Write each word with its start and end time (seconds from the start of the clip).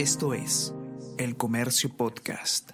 Esto 0.00 0.32
es 0.32 0.72
El 1.18 1.36
Comercio 1.36 1.94
Podcast. 1.94 2.70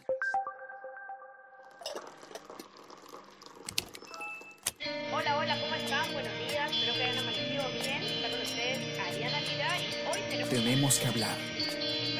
Hola, 5.12 5.36
hola, 5.36 5.60
¿cómo 5.60 5.74
están? 5.74 6.12
Buenos 6.12 6.32
días, 6.38 6.70
espero 6.70 6.94
que 6.94 7.02
hayan 7.02 7.18
amanecido 7.18 7.64
bien. 7.82 8.02
Está 8.04 8.30
con 8.30 8.40
ustedes 8.42 9.00
Ariana 9.00 9.40
Lira 9.40 9.76
y 9.76 10.08
hoy 10.08 10.20
tenemos... 10.30 10.50
Tenemos 10.50 10.98
que 11.00 11.06
hablar 11.08 11.36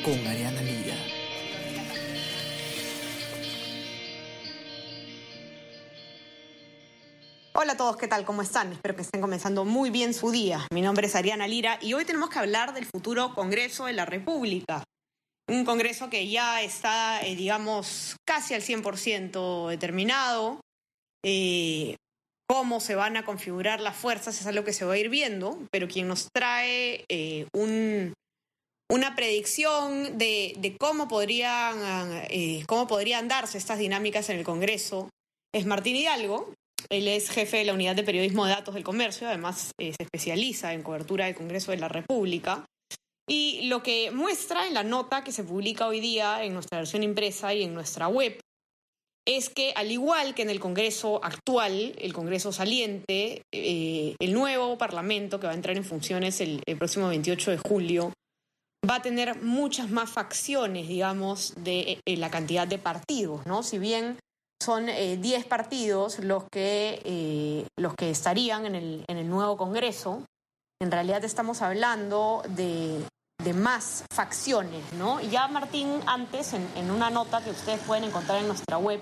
con 0.04 0.27
Ariana 0.27 0.62
Lira. 0.62 0.96
Hola 7.52 7.75
a 7.75 7.77
todos, 7.77 7.96
¿qué 7.96 8.09
tal? 8.09 8.25
¿Cómo 8.25 8.43
están? 8.43 8.73
Espero 8.73 8.96
que 8.96 9.02
estén 9.02 9.20
comenzando 9.20 9.64
muy 9.64 9.91
bien 9.91 10.14
su 10.14 10.32
día. 10.32 10.66
Mi 10.73 10.82
nombre 10.82 11.07
es 11.07 11.14
Ariana 11.14 11.46
Lira 11.46 11.79
y 11.80 11.95
hoy 11.95 12.04
tenemos 12.04 12.29
que 12.29 12.41
hablar 12.41 12.75
del 12.75 12.86
futuro 12.86 13.36
Congreso 13.36 13.84
de 13.84 13.93
la 13.93 14.04
República. 14.04 14.82
Un 15.48 15.64
Congreso 15.64 16.10
que 16.10 16.28
ya 16.28 16.62
está, 16.62 17.23
eh, 17.23 17.36
digamos, 17.36 18.16
casi 18.27 18.55
al 18.55 18.62
100% 18.62 19.69
determinado. 19.69 20.60
Eh, 21.24 21.96
cómo 22.48 22.80
se 22.80 22.95
van 22.95 23.16
a 23.16 23.24
configurar 23.24 23.80
las 23.80 23.96
fuerzas 23.96 24.41
es 24.41 24.46
algo 24.46 24.64
que 24.64 24.72
se 24.72 24.84
va 24.84 24.95
a 24.95 24.98
ir 24.98 25.09
viendo, 25.09 25.59
pero 25.70 25.88
quien 25.88 26.09
nos 26.09 26.28
trae 26.32 27.05
eh, 27.09 27.46
un, 27.55 28.14
una 28.91 29.16
predicción 29.16 30.16
de, 30.16 30.77
cómo, 30.78 31.09
podrían, 31.09 31.77
eh, 32.30 32.62
cómo 32.66 32.86
podrían 32.86 33.28
darse 33.28 33.58
estas 33.58 33.78
dinámicas 33.78 34.30
en 34.30 34.38
el 34.38 34.44
Congreso 34.44 35.08
es 35.52 35.66
Martín 35.66 35.97
Hidalgo. 35.97 36.52
Él 36.88 37.08
es 37.08 37.30
jefe 37.30 37.58
de 37.58 37.64
la 37.64 37.74
Unidad 37.74 37.97
de 37.97 38.05
Periodismo 38.05 38.47
de 38.47 38.52
Datos 38.52 38.74
del 38.74 38.84
Comercio, 38.84 39.27
además 39.27 39.72
eh, 39.80 39.92
se 39.97 40.05
especializa 40.05 40.72
en 40.72 40.83
cobertura 40.83 41.24
del 41.24 41.34
Congreso 41.34 41.72
de 41.72 41.78
la 41.78 41.88
República. 41.88 42.64
Y 43.28 43.62
lo 43.68 43.82
que 43.82 44.10
muestra 44.12 44.66
en 44.66 44.74
la 44.74 44.84
nota 44.84 45.24
que 45.24 45.32
se 45.32 45.42
publica 45.42 45.86
hoy 45.86 46.00
día 46.00 46.44
en 46.44 46.54
nuestra 46.54 46.78
versión 46.78 47.02
impresa 47.02 47.52
y 47.52 47.64
en 47.64 47.74
nuestra 47.74 48.06
web 48.06 48.38
es 49.27 49.50
que 49.50 49.72
al 49.74 49.91
igual 49.91 50.34
que 50.34 50.42
en 50.42 50.50
el 50.50 50.60
Congreso 50.60 51.20
actual, 51.22 51.94
el 51.98 52.12
Congreso 52.12 52.52
saliente, 52.52 53.42
eh, 53.52 54.14
el 54.20 54.33
nuevo 54.33 54.78
Parlamento 54.78 55.41
que 55.41 55.48
va 55.48 55.52
a 55.52 55.56
entrar 55.56 55.77
en 55.77 55.84
funciones 55.84 56.41
el, 56.41 56.62
próximo 56.78 57.08
28 57.08 57.50
de 57.50 57.58
julio 57.58 58.12
va 58.88 58.96
a 58.96 59.02
tener 59.02 59.42
muchas 59.42 59.90
más 59.90 60.11
facciones, 60.11 60.86
digamos, 60.86 61.55
de 61.56 61.98
eh, 62.06 62.16
la 62.16 62.30
cantidad 62.30 62.68
de 62.68 62.78
partidos, 62.78 63.44
¿no? 63.46 63.64
Si 63.64 63.78
bien 63.78 64.16
son 64.62 64.86
10 64.86 64.96
eh, 64.96 65.44
partidos 65.48 66.20
los 66.20 66.44
que, 66.52 67.66
los 67.77 67.94
que 67.94 68.11
estarían 68.11 68.64
en 68.64 68.77
el, 68.77 69.05
en 69.08 69.16
el 69.16 69.28
nuevo 69.28 69.56
Congreso, 69.56 70.22
en 70.80 70.92
realidad 70.92 71.24
estamos 71.24 71.62
hablando 71.62 72.42
de, 72.50 73.00
de 73.47 73.55
más 73.55 74.05
facciones, 74.12 74.92
¿no? 74.94 75.20
Ya 75.20 75.47
Martín 75.47 76.00
antes, 76.06 76.52
en, 76.52 76.69
en, 76.75 76.91
una 76.91 77.11
nota 77.11 77.41
que 77.44 77.50
ustedes 77.50 77.78
pueden 77.86 78.02
encontrar 78.02 78.41
en 78.41 78.48
nuestra 78.48 78.77
web, 78.77 79.00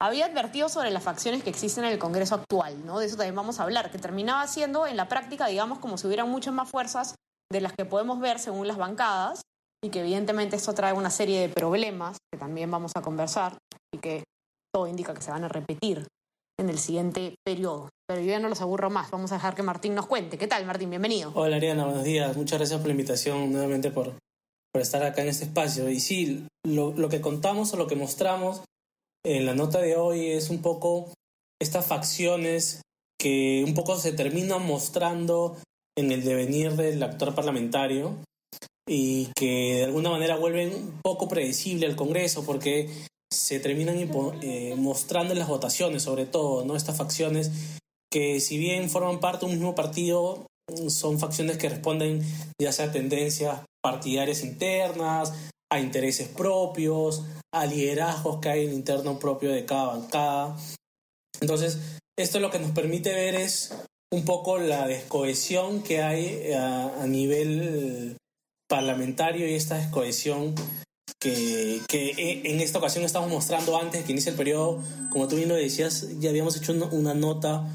había 0.00 0.26
advertido 0.26 0.68
sobre 0.68 0.90
las 0.90 1.04
facciones 1.04 1.44
que 1.44 1.50
existen 1.50 1.84
en 1.84 1.92
el 1.92 1.98
Congreso 2.00 2.34
actual, 2.34 2.84
¿no? 2.84 2.98
De 2.98 3.06
eso 3.06 3.16
también 3.16 3.36
vamos 3.36 3.60
a 3.60 3.62
hablar, 3.62 3.92
que 3.92 3.98
terminaba 3.98 4.44
siendo 4.48 4.88
en 4.88 4.96
la 4.96 5.06
práctica, 5.06 5.46
digamos, 5.46 5.78
como 5.78 5.98
si 5.98 6.08
hubieran 6.08 6.28
muchas 6.28 6.52
más 6.52 6.68
fuerzas 6.68 7.14
de 7.48 7.60
las 7.60 7.72
que 7.72 7.84
podemos 7.84 8.18
ver 8.18 8.40
según 8.40 8.66
las 8.66 8.76
bancadas, 8.76 9.42
y 9.84 9.90
que 9.90 10.00
evidentemente 10.00 10.56
esto 10.56 10.74
trae 10.74 10.92
una 10.92 11.10
serie 11.10 11.40
de 11.40 11.48
problemas 11.48 12.18
que 12.32 12.40
también 12.40 12.72
vamos 12.72 12.92
a 12.96 13.02
conversar 13.02 13.56
y 13.94 13.98
que 13.98 14.24
todo 14.74 14.88
indica 14.88 15.14
que 15.14 15.22
se 15.22 15.30
van 15.30 15.44
a 15.44 15.48
repetir 15.48 16.08
en 16.60 16.68
el 16.68 16.78
siguiente 16.78 17.34
periodo. 17.44 17.88
Pero 18.06 18.20
yo 18.20 18.28
ya 18.28 18.38
no 18.38 18.48
los 18.48 18.60
aburro 18.60 18.90
más, 18.90 19.10
vamos 19.10 19.32
a 19.32 19.36
dejar 19.36 19.54
que 19.54 19.62
Martín 19.62 19.94
nos 19.94 20.06
cuente. 20.06 20.38
¿Qué 20.38 20.46
tal, 20.46 20.64
Martín? 20.66 20.90
Bienvenido. 20.90 21.32
Hola, 21.34 21.56
Ariana, 21.56 21.86
buenos 21.86 22.04
días. 22.04 22.36
Muchas 22.36 22.58
gracias 22.58 22.78
por 22.78 22.88
la 22.88 22.92
invitación, 22.92 23.52
nuevamente 23.52 23.90
por, 23.90 24.14
estar 24.74 25.02
acá 25.02 25.22
en 25.22 25.28
este 25.28 25.44
espacio. 25.44 25.88
Y 25.88 26.00
sí, 26.00 26.46
lo, 26.64 26.92
lo 26.92 27.08
que 27.08 27.20
contamos 27.20 27.72
o 27.72 27.76
lo 27.76 27.86
que 27.86 27.96
mostramos 27.96 28.62
en 29.24 29.46
la 29.46 29.54
nota 29.54 29.80
de 29.80 29.96
hoy 29.96 30.30
es 30.30 30.50
un 30.50 30.62
poco 30.62 31.12
estas 31.60 31.86
facciones 31.86 32.82
que 33.18 33.64
un 33.66 33.74
poco 33.74 33.96
se 33.96 34.12
terminan 34.12 34.64
mostrando 34.64 35.56
en 35.96 36.10
el 36.10 36.24
devenir 36.24 36.72
del 36.72 37.02
actor 37.02 37.34
parlamentario 37.34 38.16
y 38.88 39.30
que 39.36 39.76
de 39.76 39.84
alguna 39.84 40.10
manera 40.10 40.36
vuelven 40.36 40.98
poco 41.02 41.28
predecible 41.28 41.86
al 41.86 41.96
Congreso 41.96 42.44
porque 42.44 42.88
se 43.32 43.60
terminan 43.60 43.96
eh, 44.42 44.74
mostrando 44.76 45.32
en 45.32 45.38
las 45.38 45.48
votaciones, 45.48 46.02
sobre 46.02 46.26
todo, 46.26 46.64
¿no? 46.64 46.76
Estas 46.76 46.96
facciones 46.96 47.50
que 48.10 48.40
si 48.40 48.58
bien 48.58 48.90
forman 48.90 49.20
parte 49.20 49.46
de 49.46 49.52
un 49.52 49.58
mismo 49.58 49.74
partido, 49.74 50.46
son 50.88 51.18
facciones 51.18 51.56
que 51.56 51.68
responden 51.68 52.22
ya 52.60 52.72
sea 52.72 52.86
a 52.86 52.92
tendencias 52.92 53.60
partidarias 53.82 54.42
internas, 54.42 55.32
a 55.70 55.80
intereses 55.80 56.28
propios, 56.28 57.24
a 57.52 57.66
liderazgos 57.66 58.40
que 58.40 58.48
hay 58.48 58.64
en 58.64 58.70
el 58.70 58.74
interno 58.74 59.18
propio 59.18 59.50
de 59.50 59.64
cada 59.64 59.96
bancada. 59.96 60.56
Entonces, 61.40 61.78
esto 62.18 62.40
lo 62.40 62.50
que 62.50 62.58
nos 62.58 62.72
permite 62.72 63.12
ver 63.12 63.34
es 63.34 63.74
un 64.12 64.24
poco 64.24 64.58
la 64.58 64.86
descohesión 64.86 65.82
que 65.82 66.02
hay 66.02 66.52
a, 66.52 67.02
a 67.02 67.06
nivel 67.06 68.16
parlamentario 68.68 69.48
y 69.48 69.54
esta 69.54 69.76
descohesión 69.76 70.54
que, 71.20 71.82
que, 71.86 72.40
en 72.44 72.60
esta 72.60 72.78
ocasión 72.78 73.04
estamos 73.04 73.28
mostrando 73.30 73.78
antes 73.78 74.04
que 74.04 74.12
inicie 74.12 74.30
el 74.30 74.38
periodo, 74.38 74.82
como 75.10 75.28
tú 75.28 75.36
bien 75.36 75.48
lo 75.48 75.54
decías, 75.54 76.18
ya 76.18 76.30
habíamos 76.30 76.56
hecho 76.56 76.72
una 76.72 77.14
nota 77.14 77.66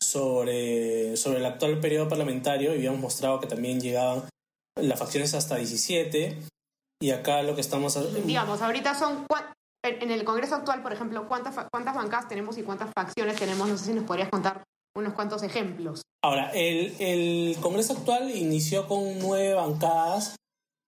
sobre, 0.00 1.16
sobre 1.16 1.38
el 1.38 1.46
actual 1.46 1.80
periodo 1.80 2.08
parlamentario 2.08 2.72
y 2.72 2.78
habíamos 2.78 3.00
mostrado 3.00 3.40
que 3.40 3.46
también 3.46 3.80
llegaban 3.80 4.24
las 4.76 4.98
facciones 4.98 5.34
hasta 5.34 5.56
17 5.56 6.38
y 7.00 7.10
acá 7.10 7.42
lo 7.42 7.54
que 7.54 7.60
estamos... 7.60 7.96
Digamos, 8.26 8.60
ahorita 8.60 8.94
son... 8.94 9.26
En 9.84 10.10
el 10.10 10.24
Congreso 10.24 10.56
actual, 10.56 10.82
por 10.82 10.92
ejemplo, 10.92 11.28
¿cuántas, 11.28 11.54
cuántas 11.70 11.94
bancas 11.94 12.26
tenemos 12.26 12.58
y 12.58 12.62
cuántas 12.62 12.90
facciones 12.92 13.36
tenemos? 13.36 13.68
No 13.68 13.78
sé 13.78 13.86
si 13.86 13.92
nos 13.94 14.04
podrías 14.04 14.28
contar 14.28 14.64
unos 14.96 15.14
cuantos 15.14 15.44
ejemplos. 15.44 16.02
Ahora, 16.22 16.50
el, 16.50 16.96
el 16.98 17.56
Congreso 17.60 17.92
actual 17.92 18.28
inició 18.28 18.88
con 18.88 19.20
nueve 19.20 19.54
bancadas, 19.54 20.34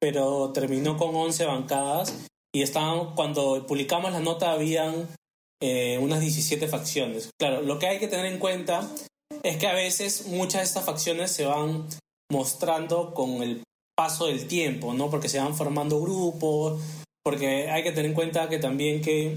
pero 0.01 0.51
terminó 0.53 0.97
con 0.97 1.15
once 1.15 1.45
bancadas 1.45 2.27
y 2.53 2.63
estaban, 2.63 3.15
cuando 3.15 3.67
publicamos 3.67 4.13
la 4.13 4.21
nota 4.21 4.53
habían 4.53 5.09
eh, 5.63 5.99
unas 5.99 6.21
17 6.21 6.67
facciones. 6.69 7.31
Claro, 7.39 7.61
lo 7.61 7.79
que 7.79 7.87
hay 7.87 7.99
que 7.99 8.09
tener 8.09 8.27
en 8.27 8.39
cuenta 8.39 8.89
es 9.43 9.59
que 9.59 9.67
a 9.67 9.75
veces 9.75 10.27
muchas 10.27 10.63
de 10.63 10.67
estas 10.67 10.85
facciones 10.85 11.31
se 11.31 11.45
van 11.45 11.87
mostrando 12.31 13.13
con 13.15 13.43
el 13.43 13.63
paso 13.97 14.27
del 14.27 14.47
tiempo, 14.47 14.95
¿no? 14.95 15.11
Porque 15.11 15.29
se 15.29 15.39
van 15.39 15.55
formando 15.55 16.01
grupos, 16.01 16.81
porque 17.23 17.71
hay 17.71 17.83
que 17.83 17.91
tener 17.91 18.07
en 18.07 18.15
cuenta 18.15 18.49
que 18.49 18.59
también 18.59 19.03
que 19.03 19.37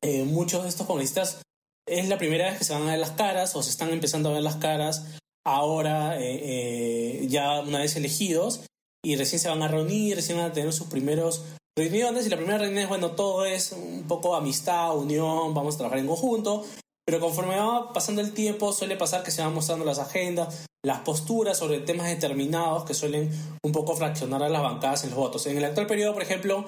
eh, 0.00 0.24
muchos 0.24 0.62
de 0.62 0.70
estos 0.70 0.86
congresistas 0.86 1.42
es 1.86 2.08
la 2.08 2.16
primera 2.16 2.48
vez 2.48 2.58
que 2.58 2.64
se 2.64 2.72
van 2.72 2.88
a 2.88 2.92
ver 2.92 2.98
las 2.98 3.10
caras 3.10 3.54
o 3.54 3.62
se 3.62 3.70
están 3.70 3.90
empezando 3.90 4.30
a 4.30 4.32
ver 4.32 4.42
las 4.42 4.56
caras 4.56 5.04
ahora 5.44 6.16
eh, 6.18 7.26
ya 7.28 7.60
una 7.60 7.80
vez 7.80 7.96
elegidos 7.96 8.64
y 9.04 9.16
recién 9.16 9.40
se 9.40 9.48
van 9.48 9.62
a 9.62 9.68
reunir, 9.68 10.16
recién 10.16 10.38
van 10.38 10.50
a 10.50 10.52
tener 10.52 10.72
sus 10.72 10.86
primeros 10.86 11.44
reuniones 11.76 12.26
y 12.26 12.30
la 12.30 12.36
primera 12.36 12.58
reunión 12.58 12.82
es, 12.82 12.88
bueno, 12.88 13.12
todo 13.12 13.44
es 13.44 13.72
un 13.72 14.04
poco 14.06 14.36
amistad, 14.36 14.96
unión, 14.96 15.54
vamos 15.54 15.74
a 15.74 15.78
trabajar 15.78 15.98
en 15.98 16.06
conjunto, 16.06 16.64
pero 17.06 17.18
conforme 17.18 17.56
va 17.56 17.92
pasando 17.92 18.20
el 18.20 18.32
tiempo 18.32 18.72
suele 18.72 18.96
pasar 18.96 19.22
que 19.22 19.30
se 19.30 19.42
van 19.42 19.54
mostrando 19.54 19.84
las 19.84 19.98
agendas, 19.98 20.66
las 20.84 21.00
posturas 21.00 21.58
sobre 21.58 21.80
temas 21.80 22.08
determinados 22.08 22.84
que 22.84 22.94
suelen 22.94 23.30
un 23.62 23.72
poco 23.72 23.96
fraccionar 23.96 24.42
a 24.42 24.48
las 24.48 24.62
bancadas 24.62 25.04
en 25.04 25.10
los 25.10 25.18
votos. 25.18 25.46
En 25.46 25.56
el 25.56 25.64
actual 25.64 25.86
periodo, 25.86 26.12
por 26.12 26.22
ejemplo, 26.22 26.66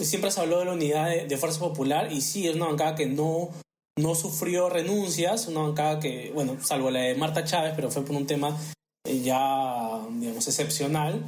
siempre 0.00 0.30
se 0.30 0.40
habló 0.40 0.60
de 0.60 0.66
la 0.66 0.72
unidad 0.72 1.08
de, 1.08 1.26
de 1.26 1.36
Fuerza 1.36 1.60
Popular 1.60 2.12
y 2.12 2.20
sí, 2.20 2.46
es 2.46 2.56
una 2.56 2.66
bancada 2.66 2.94
que 2.94 3.06
no 3.06 3.50
no 3.98 4.14
sufrió 4.14 4.68
renuncias, 4.68 5.48
una 5.48 5.62
bancada 5.62 6.00
que, 6.00 6.30
bueno, 6.32 6.56
salvo 6.62 6.90
la 6.90 7.00
de 7.00 7.14
Marta 7.16 7.44
Chávez, 7.44 7.72
pero 7.74 7.90
fue 7.90 8.04
por 8.04 8.16
un 8.16 8.26
tema 8.26 8.56
eh, 9.04 9.20
ya, 9.20 10.00
digamos, 10.12 10.46
excepcional, 10.46 11.24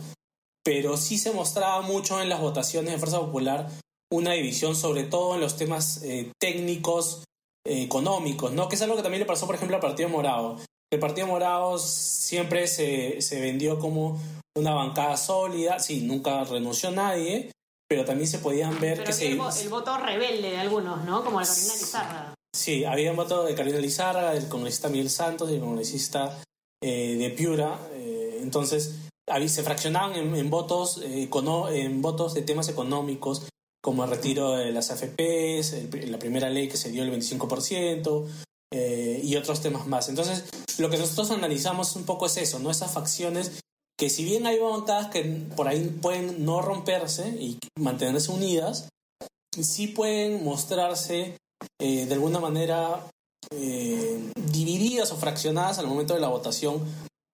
pero 0.64 0.96
sí 0.96 1.18
se 1.18 1.32
mostraba 1.32 1.80
mucho 1.82 2.20
en 2.20 2.28
las 2.28 2.40
votaciones 2.40 2.92
de 2.92 2.98
Fuerza 2.98 3.20
Popular 3.20 3.68
una 4.12 4.32
división, 4.32 4.74
sobre 4.74 5.04
todo 5.04 5.34
en 5.34 5.40
los 5.40 5.56
temas 5.56 6.02
eh, 6.02 6.32
técnicos, 6.40 7.24
eh, 7.66 7.82
económicos, 7.82 8.52
¿no? 8.52 8.68
Que 8.68 8.74
es 8.74 8.82
algo 8.82 8.96
que 8.96 9.02
también 9.02 9.20
le 9.20 9.26
pasó, 9.26 9.46
por 9.46 9.54
ejemplo, 9.54 9.76
al 9.76 9.82
Partido 9.82 10.08
Morado. 10.08 10.58
El 10.92 10.98
Partido 10.98 11.28
Morado 11.28 11.78
siempre 11.78 12.66
se, 12.66 13.22
se 13.22 13.40
vendió 13.40 13.78
como 13.78 14.20
una 14.56 14.74
bancada 14.74 15.16
sólida, 15.16 15.78
sí, 15.78 16.00
nunca 16.02 16.42
renunció 16.42 16.90
nadie, 16.90 17.52
pero 17.88 18.04
también 18.04 18.28
se 18.28 18.38
podían 18.38 18.78
ver 18.80 18.98
pero 18.98 19.06
que 19.06 19.12
se... 19.12 19.26
El, 19.28 19.40
el, 19.40 19.68
voto 19.68 19.96
rebelde 19.96 20.50
de 20.50 20.58
algunos, 20.58 21.04
¿no? 21.04 21.24
Como 21.24 21.40
la 21.40 21.46
Carolina 21.46 21.74
Lizarra. 21.74 22.34
Sí, 22.54 22.84
había 22.84 23.12
voto 23.12 23.44
de 23.44 23.54
Carolina 23.54 23.78
Lizarra, 23.78 24.32
del 24.32 24.48
congresista 24.48 24.88
Miguel 24.88 25.10
Santos 25.10 25.50
y 25.50 25.52
del 25.52 25.60
congresista 25.60 26.42
eh, 26.82 27.16
de 27.16 27.30
Piura. 27.30 27.78
Eh, 27.92 28.40
entonces, 28.42 28.96
se 29.48 29.62
fraccionaban 29.62 30.14
en, 30.14 30.34
en 30.36 30.50
votos, 30.50 31.00
eh, 31.02 31.28
en 31.72 32.02
votos 32.02 32.34
de 32.34 32.42
temas 32.42 32.68
económicos, 32.68 33.48
como 33.82 34.04
el 34.04 34.10
retiro 34.10 34.52
de 34.52 34.72
las 34.72 34.90
AFPs, 34.90 35.94
la 36.08 36.18
primera 36.18 36.50
ley 36.50 36.68
que 36.68 36.76
se 36.76 36.90
dio 36.90 37.02
el 37.02 37.12
25%, 37.12 38.26
y 39.22 39.34
otros 39.34 39.60
temas 39.62 39.88
más. 39.88 40.08
Entonces, 40.08 40.44
lo 40.78 40.90
que 40.90 40.98
nosotros 40.98 41.32
analizamos 41.32 41.96
un 41.96 42.04
poco 42.04 42.26
es 42.26 42.36
eso, 42.36 42.60
¿no? 42.60 42.70
Esas 42.70 42.92
facciones 42.92 43.60
que 44.00 44.08
si 44.08 44.24
bien 44.24 44.46
hay 44.46 44.58
bancadas 44.58 45.08
que 45.08 45.22
por 45.54 45.68
ahí 45.68 45.94
pueden 46.00 46.46
no 46.46 46.62
romperse 46.62 47.28
y 47.38 47.58
mantenerse 47.78 48.32
unidas, 48.32 48.88
sí 49.52 49.88
pueden 49.88 50.42
mostrarse 50.42 51.36
eh, 51.78 52.06
de 52.06 52.14
alguna 52.14 52.40
manera 52.40 53.06
eh, 53.50 54.18
divididas 54.52 55.12
o 55.12 55.16
fraccionadas 55.16 55.78
al 55.78 55.86
momento 55.86 56.14
de 56.14 56.20
la 56.20 56.28
votación 56.28 56.80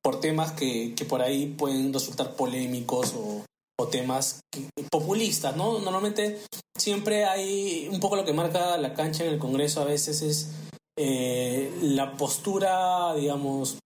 por 0.07 0.21
temas 0.21 0.53
que, 0.53 0.95
que 0.95 1.05
por 1.05 1.21
ahí 1.21 1.49
pueden 1.49 1.93
resultar 1.93 2.37
polémicos 2.37 3.13
o, 3.17 3.45
o 3.77 3.89
temas 3.89 4.39
populistas, 4.89 5.57
¿no? 5.57 5.81
Normalmente 5.81 6.41
siempre 6.79 7.25
hay 7.25 7.89
un 7.91 7.99
poco 7.99 8.15
lo 8.15 8.25
que 8.25 8.33
marca 8.33 8.79
la 8.79 8.95
cancha 8.95 9.25
en 9.25 9.31
el 9.31 9.41
Congreso 9.41 9.81
a 9.83 9.85
veces 9.85 10.23
es 10.23 10.53
eh, 10.97 11.77
la 11.83 12.17
postura, 12.17 13.17
digamos, 13.17 13.81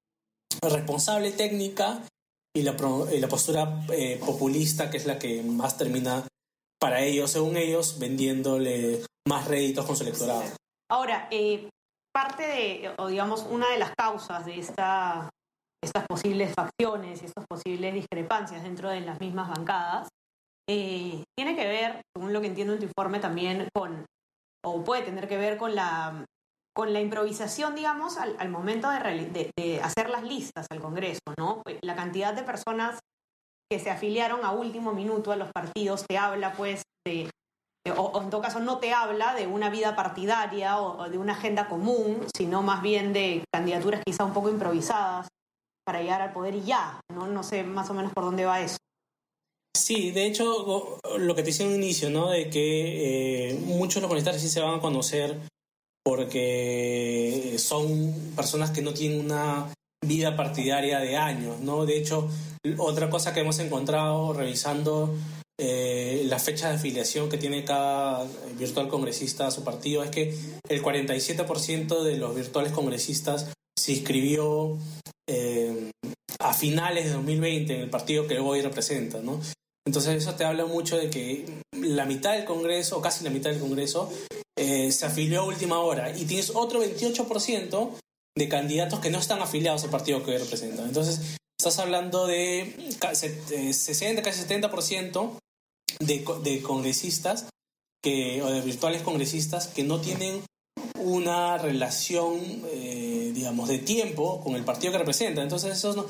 responsable 0.60 1.32
técnica 1.32 2.06
y 2.54 2.64
la, 2.64 2.72
la 2.72 3.28
postura 3.28 3.82
eh, 3.90 4.20
populista, 4.22 4.90
que 4.90 4.98
es 4.98 5.06
la 5.06 5.18
que 5.18 5.42
más 5.42 5.78
termina 5.78 6.28
para 6.78 7.00
ellos, 7.00 7.30
según 7.30 7.56
ellos, 7.56 7.98
vendiéndole 7.98 9.06
más 9.26 9.48
réditos 9.48 9.86
con 9.86 9.96
su 9.96 10.02
electorado. 10.02 10.42
Ahora, 10.90 11.28
eh, 11.30 11.70
parte 12.12 12.42
de, 12.42 12.90
o 12.98 13.08
digamos, 13.08 13.46
una 13.48 13.70
de 13.70 13.78
las 13.78 13.92
causas 13.96 14.44
de 14.44 14.58
esta, 14.58 15.30
estas 15.82 16.06
posibles 16.06 16.52
facciones 16.54 17.22
y 17.22 17.26
estas 17.26 17.44
posibles 17.46 17.94
discrepancias 17.94 18.62
dentro 18.62 18.90
de 18.90 19.00
las 19.00 19.20
mismas 19.20 19.48
bancadas 19.48 20.08
tiene 20.68 21.56
que 21.56 21.66
ver, 21.66 22.02
según 22.14 22.32
lo 22.32 22.40
que 22.40 22.46
entiendo 22.46 22.74
en 22.74 22.78
tu 22.78 22.84
informe, 22.86 23.18
también 23.18 23.68
con, 23.74 24.06
o 24.64 24.84
puede 24.84 25.02
tener 25.02 25.26
que 25.26 25.36
ver 25.36 25.56
con 25.56 25.74
la 25.74 26.24
con 26.72 26.92
la 26.92 27.00
improvisación, 27.00 27.74
digamos, 27.74 28.16
al, 28.16 28.48
momento 28.48 28.88
de, 28.88 29.80
hacer 29.82 30.08
las 30.08 30.22
listas 30.22 30.66
al 30.70 30.80
Congreso, 30.80 31.20
¿no? 31.36 31.62
Pues, 31.64 31.78
la 31.82 31.96
cantidad 31.96 32.32
de 32.32 32.44
personas 32.44 33.00
que 33.68 33.80
se 33.80 33.90
afiliaron 33.90 34.44
a 34.44 34.52
último 34.52 34.92
minuto 34.92 35.32
a 35.32 35.36
los 35.36 35.50
partidos 35.52 36.06
te 36.06 36.16
habla, 36.16 36.52
pues, 36.52 36.82
de, 37.04 37.28
o, 37.96 38.20
en 38.22 38.30
todo 38.30 38.40
caso 38.40 38.60
no 38.60 38.78
te 38.78 38.92
habla 38.92 39.34
de 39.34 39.48
una 39.48 39.68
vida 39.68 39.96
partidaria 39.96 40.78
o, 40.78 41.08
de 41.08 41.18
una 41.18 41.32
agenda 41.32 41.68
común, 41.68 42.26
sino 42.36 42.62
más 42.62 42.82
bien 42.82 43.12
de 43.12 43.44
candidaturas 43.52 44.02
quizá 44.06 44.24
un 44.24 44.32
poco 44.32 44.48
improvisadas 44.48 45.28
para 45.90 46.02
llegar 46.02 46.22
al 46.22 46.32
poder 46.32 46.54
y 46.54 46.62
ya, 46.62 47.00
¿no? 47.12 47.26
No 47.26 47.42
sé 47.42 47.64
más 47.64 47.90
o 47.90 47.94
menos 47.94 48.12
por 48.12 48.22
dónde 48.22 48.44
va 48.44 48.60
eso. 48.60 48.76
Sí, 49.76 50.12
de 50.12 50.24
hecho, 50.26 51.00
lo 51.18 51.34
que 51.34 51.42
te 51.42 51.46
decía 51.46 51.66
en 51.66 51.74
inicio, 51.74 52.10
¿no? 52.10 52.30
De 52.30 52.48
que 52.48 53.48
eh, 53.50 53.54
muchos 53.54 53.96
de 53.96 54.02
los 54.02 54.08
congresistas 54.08 54.40
sí 54.40 54.48
se 54.48 54.60
van 54.60 54.78
a 54.78 54.80
conocer 54.80 55.36
porque 56.04 57.56
son 57.58 58.32
personas 58.36 58.70
que 58.70 58.82
no 58.82 58.94
tienen 58.94 59.18
una 59.18 59.74
vida 60.06 60.36
partidaria 60.36 61.00
de 61.00 61.16
años, 61.16 61.58
¿no? 61.58 61.84
De 61.86 61.96
hecho, 61.96 62.30
otra 62.78 63.10
cosa 63.10 63.34
que 63.34 63.40
hemos 63.40 63.58
encontrado 63.58 64.32
revisando 64.32 65.12
eh, 65.58 66.22
la 66.26 66.38
fecha 66.38 66.68
de 66.68 66.76
afiliación 66.76 67.28
que 67.28 67.36
tiene 67.36 67.64
cada 67.64 68.28
virtual 68.56 68.86
congresista 68.86 69.48
a 69.48 69.50
su 69.50 69.64
partido 69.64 70.04
es 70.04 70.10
que 70.10 70.38
el 70.68 70.84
47% 70.84 72.04
de 72.04 72.16
los 72.16 72.36
virtuales 72.36 72.70
congresistas 72.70 73.52
se 73.76 73.90
inscribió 73.90 74.78
eh, 75.32 75.90
a 76.40 76.52
finales 76.52 77.04
de 77.04 77.12
2020 77.12 77.74
en 77.74 77.80
el 77.82 77.90
partido 77.90 78.26
que 78.26 78.38
hoy 78.40 78.62
representa, 78.62 79.20
¿no? 79.20 79.40
Entonces 79.86 80.22
eso 80.22 80.34
te 80.34 80.44
habla 80.44 80.66
mucho 80.66 80.96
de 80.96 81.08
que 81.08 81.44
la 81.72 82.04
mitad 82.04 82.32
del 82.32 82.44
Congreso, 82.44 82.98
o 82.98 83.00
casi 83.00 83.22
la 83.24 83.30
mitad 83.30 83.50
del 83.50 83.60
Congreso, 83.60 84.12
eh, 84.58 84.90
se 84.90 85.06
afilió 85.06 85.40
a 85.40 85.44
última 85.44 85.78
hora 85.78 86.16
y 86.16 86.24
tienes 86.24 86.50
otro 86.54 86.82
28% 86.82 87.90
de 88.36 88.48
candidatos 88.48 89.00
que 89.00 89.10
no 89.10 89.18
están 89.18 89.40
afiliados 89.40 89.84
al 89.84 89.90
partido 89.90 90.24
que 90.24 90.36
representan. 90.36 90.86
Entonces, 90.86 91.36
estás 91.58 91.78
hablando 91.78 92.26
de 92.26 92.74
60, 93.72 94.22
casi 94.22 94.42
70% 94.42 95.38
de, 96.00 96.24
de 96.42 96.62
congresistas 96.62 97.46
que, 98.02 98.42
o 98.42 98.50
de 98.50 98.62
virtuales 98.62 99.02
congresistas 99.02 99.68
que 99.68 99.84
no 99.84 100.00
tienen 100.00 100.42
una 101.00 101.58
relación, 101.58 102.40
eh, 102.70 103.32
digamos, 103.34 103.68
de 103.68 103.78
tiempo 103.78 104.40
con 104.40 104.54
el 104.54 104.64
partido 104.64 104.92
que 104.92 104.98
representan. 104.98 105.44
Entonces, 105.44 105.72
eso 105.76 106.08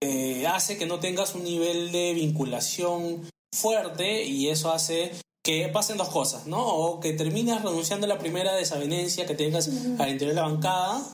eh, 0.00 0.46
hace 0.46 0.76
que 0.76 0.86
no 0.86 1.00
tengas 1.00 1.34
un 1.34 1.44
nivel 1.44 1.92
de 1.92 2.14
vinculación 2.14 3.28
fuerte 3.54 4.24
y 4.24 4.48
eso 4.48 4.72
hace 4.72 5.12
que 5.44 5.68
pasen 5.68 5.96
dos 5.96 6.08
cosas, 6.08 6.46
¿no? 6.46 6.66
O 6.66 7.00
que 7.00 7.12
termines 7.12 7.62
renunciando 7.62 8.06
a 8.06 8.08
la 8.08 8.18
primera 8.18 8.54
desavenencia 8.54 9.26
que 9.26 9.34
tengas 9.34 9.68
al 9.68 10.08
interior 10.08 10.34
de 10.34 10.34
la 10.34 10.42
bancada 10.42 11.12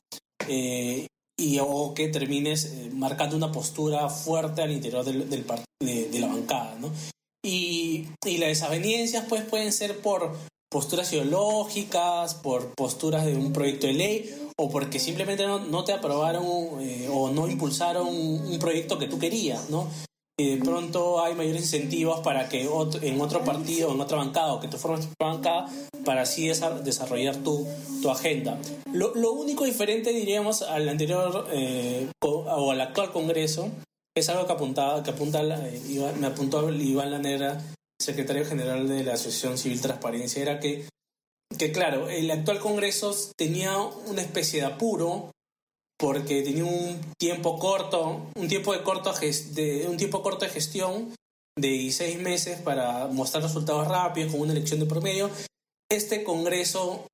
eh, 0.49 1.06
y 1.37 1.58
o 1.61 1.94
que 1.94 2.08
termines 2.08 2.73
marcando 2.93 3.37
una 3.37 3.50
postura 3.50 4.08
fuerte 4.08 4.62
al 4.62 4.70
interior 4.70 5.05
del, 5.05 5.28
del 5.28 5.44
de, 5.82 6.08
de, 6.08 6.19
la 6.20 6.28
bancada, 6.28 6.76
¿no? 6.81 6.93
Y, 7.44 8.06
y 8.25 8.38
las 8.38 8.50
desavenencias 8.50 9.25
pues 9.28 9.43
pueden 9.43 9.73
ser 9.73 9.99
por 10.00 10.37
posturas 10.70 11.12
ideológicas, 11.12 12.34
por 12.34 12.75
posturas 12.75 13.26
de 13.26 13.34
un 13.34 13.52
proyecto 13.52 13.87
de 13.87 13.93
ley 13.94 14.34
o 14.56 14.70
porque 14.70 14.99
simplemente 14.99 15.46
no, 15.46 15.58
no 15.58 15.84
te 15.84 15.93
aprobaron 15.93 16.44
eh, 16.81 17.08
o 17.11 17.31
no 17.31 17.49
impulsaron 17.49 18.06
un, 18.06 18.58
proyecto 18.58 18.99
que 18.99 19.08
tú 19.08 19.19
querías, 19.19 19.69
¿no? 19.70 19.88
de 20.38 20.56
pronto 20.56 21.22
hay 21.22 21.34
mayores 21.34 21.62
incentivos 21.62 22.20
para 22.20 22.49
que 22.49 22.62
en 22.62 23.20
otro 23.20 23.44
partido, 23.44 23.93
en 23.93 24.00
otra 24.00 24.17
bancada, 24.17 24.55
o 24.55 24.61
que 24.61 24.69
tú 24.69 24.78
formes 24.78 25.06
tu 25.06 25.12
bancada, 25.19 25.67
para 26.05 26.22
así 26.22 26.49
desarrollar 26.49 27.37
tu, 27.37 27.66
tu 28.00 28.11
agenda. 28.11 28.58
Lo, 28.90 29.14
lo, 29.14 29.32
único 29.32 29.64
diferente, 29.64 30.14
diríamos, 30.14 30.62
al 30.62 30.88
anterior 30.88 31.46
eh, 31.52 32.08
o 32.23 32.70
al 32.70 32.81
actual 32.81 33.12
Congreso, 33.12 33.69
es 34.16 34.28
algo 34.28 34.46
que, 34.46 34.52
apuntaba, 34.52 35.02
que 35.02 35.11
apunta, 35.11 35.43
eh, 35.43 36.12
me 36.19 36.26
apuntó 36.26 36.70
Iván 36.70 37.11
Lanera, 37.11 37.61
secretario 38.00 38.44
general 38.44 38.88
de 38.88 39.05
la 39.05 39.14
Asociación 39.14 39.58
Civil 39.58 39.81
Transparencia, 39.81 40.43
era 40.43 40.58
que, 40.58 40.88
que, 41.56 41.73
claro, 41.73 42.08
el 42.08 42.31
actual 42.31 42.61
Congreso 42.61 43.14
tenía 43.37 43.76
una 43.79 44.23
especie 44.23 44.61
de 44.61 44.67
apuro 44.67 45.31
porque 45.99 46.43
tenía 46.43 46.64
un 46.64 46.99
tiempo 47.19 47.58
corto, 47.58 48.31
un 48.35 48.49
tiempo 48.49 48.73
de 48.73 48.82
corto 48.82 49.12
de, 49.12 49.87
un 49.87 49.99
tiempo 49.99 50.23
corto 50.23 50.47
de 50.47 50.50
gestión 50.50 51.14
de 51.58 51.93
seis 51.93 52.19
meses 52.19 52.58
para 52.61 53.06
mostrar 53.08 53.43
resultados 53.43 53.87
rápidos 53.87 54.32
con 54.32 54.41
una 54.41 54.52
elección 54.52 54.81
de 54.81 54.87
promedio. 54.87 55.31
Este 55.91 56.25
Congreso 56.25 57.06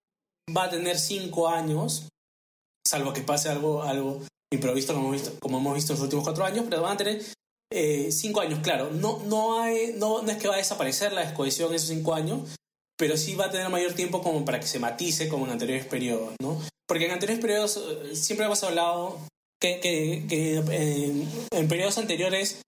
va 0.56 0.64
a 0.64 0.70
tener 0.70 0.98
cinco 0.98 1.48
años, 1.48 2.08
salvo 2.86 3.12
que 3.12 3.22
pase 3.22 3.48
algo, 3.48 3.82
algo 3.82 4.20
improvisto 4.52 4.94
como 4.94 5.08
hemos, 5.08 5.22
visto, 5.22 5.40
como 5.40 5.58
hemos 5.58 5.74
visto 5.74 5.92
en 5.92 5.98
los 5.98 6.04
últimos 6.04 6.24
cuatro 6.24 6.44
años, 6.44 6.66
pero 6.70 6.82
van 6.82 6.92
a 6.92 6.96
tener 6.96 7.22
eh, 7.70 8.10
cinco 8.12 8.40
años, 8.40 8.60
claro. 8.60 8.90
No, 8.90 9.22
no, 9.24 9.60
hay, 9.60 9.94
no, 9.96 10.22
no 10.22 10.30
es 10.30 10.38
que 10.38 10.48
va 10.48 10.54
a 10.54 10.58
desaparecer 10.58 11.12
la 11.12 11.22
descohesión 11.22 11.74
esos 11.74 11.88
cinco 11.88 12.14
años, 12.14 12.56
pero 12.96 13.16
sí 13.16 13.34
va 13.34 13.46
a 13.46 13.50
tener 13.50 13.68
mayor 13.68 13.94
tiempo 13.94 14.22
como 14.22 14.44
para 14.44 14.60
que 14.60 14.66
se 14.66 14.78
matice 14.78 15.28
como 15.28 15.46
en 15.46 15.52
anteriores 15.52 15.86
periodos, 15.86 16.34
¿no? 16.40 16.60
Porque 16.86 17.06
en 17.06 17.12
anteriores 17.12 17.40
periodos 17.40 17.76
eh, 17.76 18.16
siempre 18.16 18.46
hemos 18.46 18.62
hablado 18.62 19.18
que, 19.60 19.80
que, 19.80 20.56
en 21.50 21.68
periodos 21.68 21.98
anteriores 21.98 22.62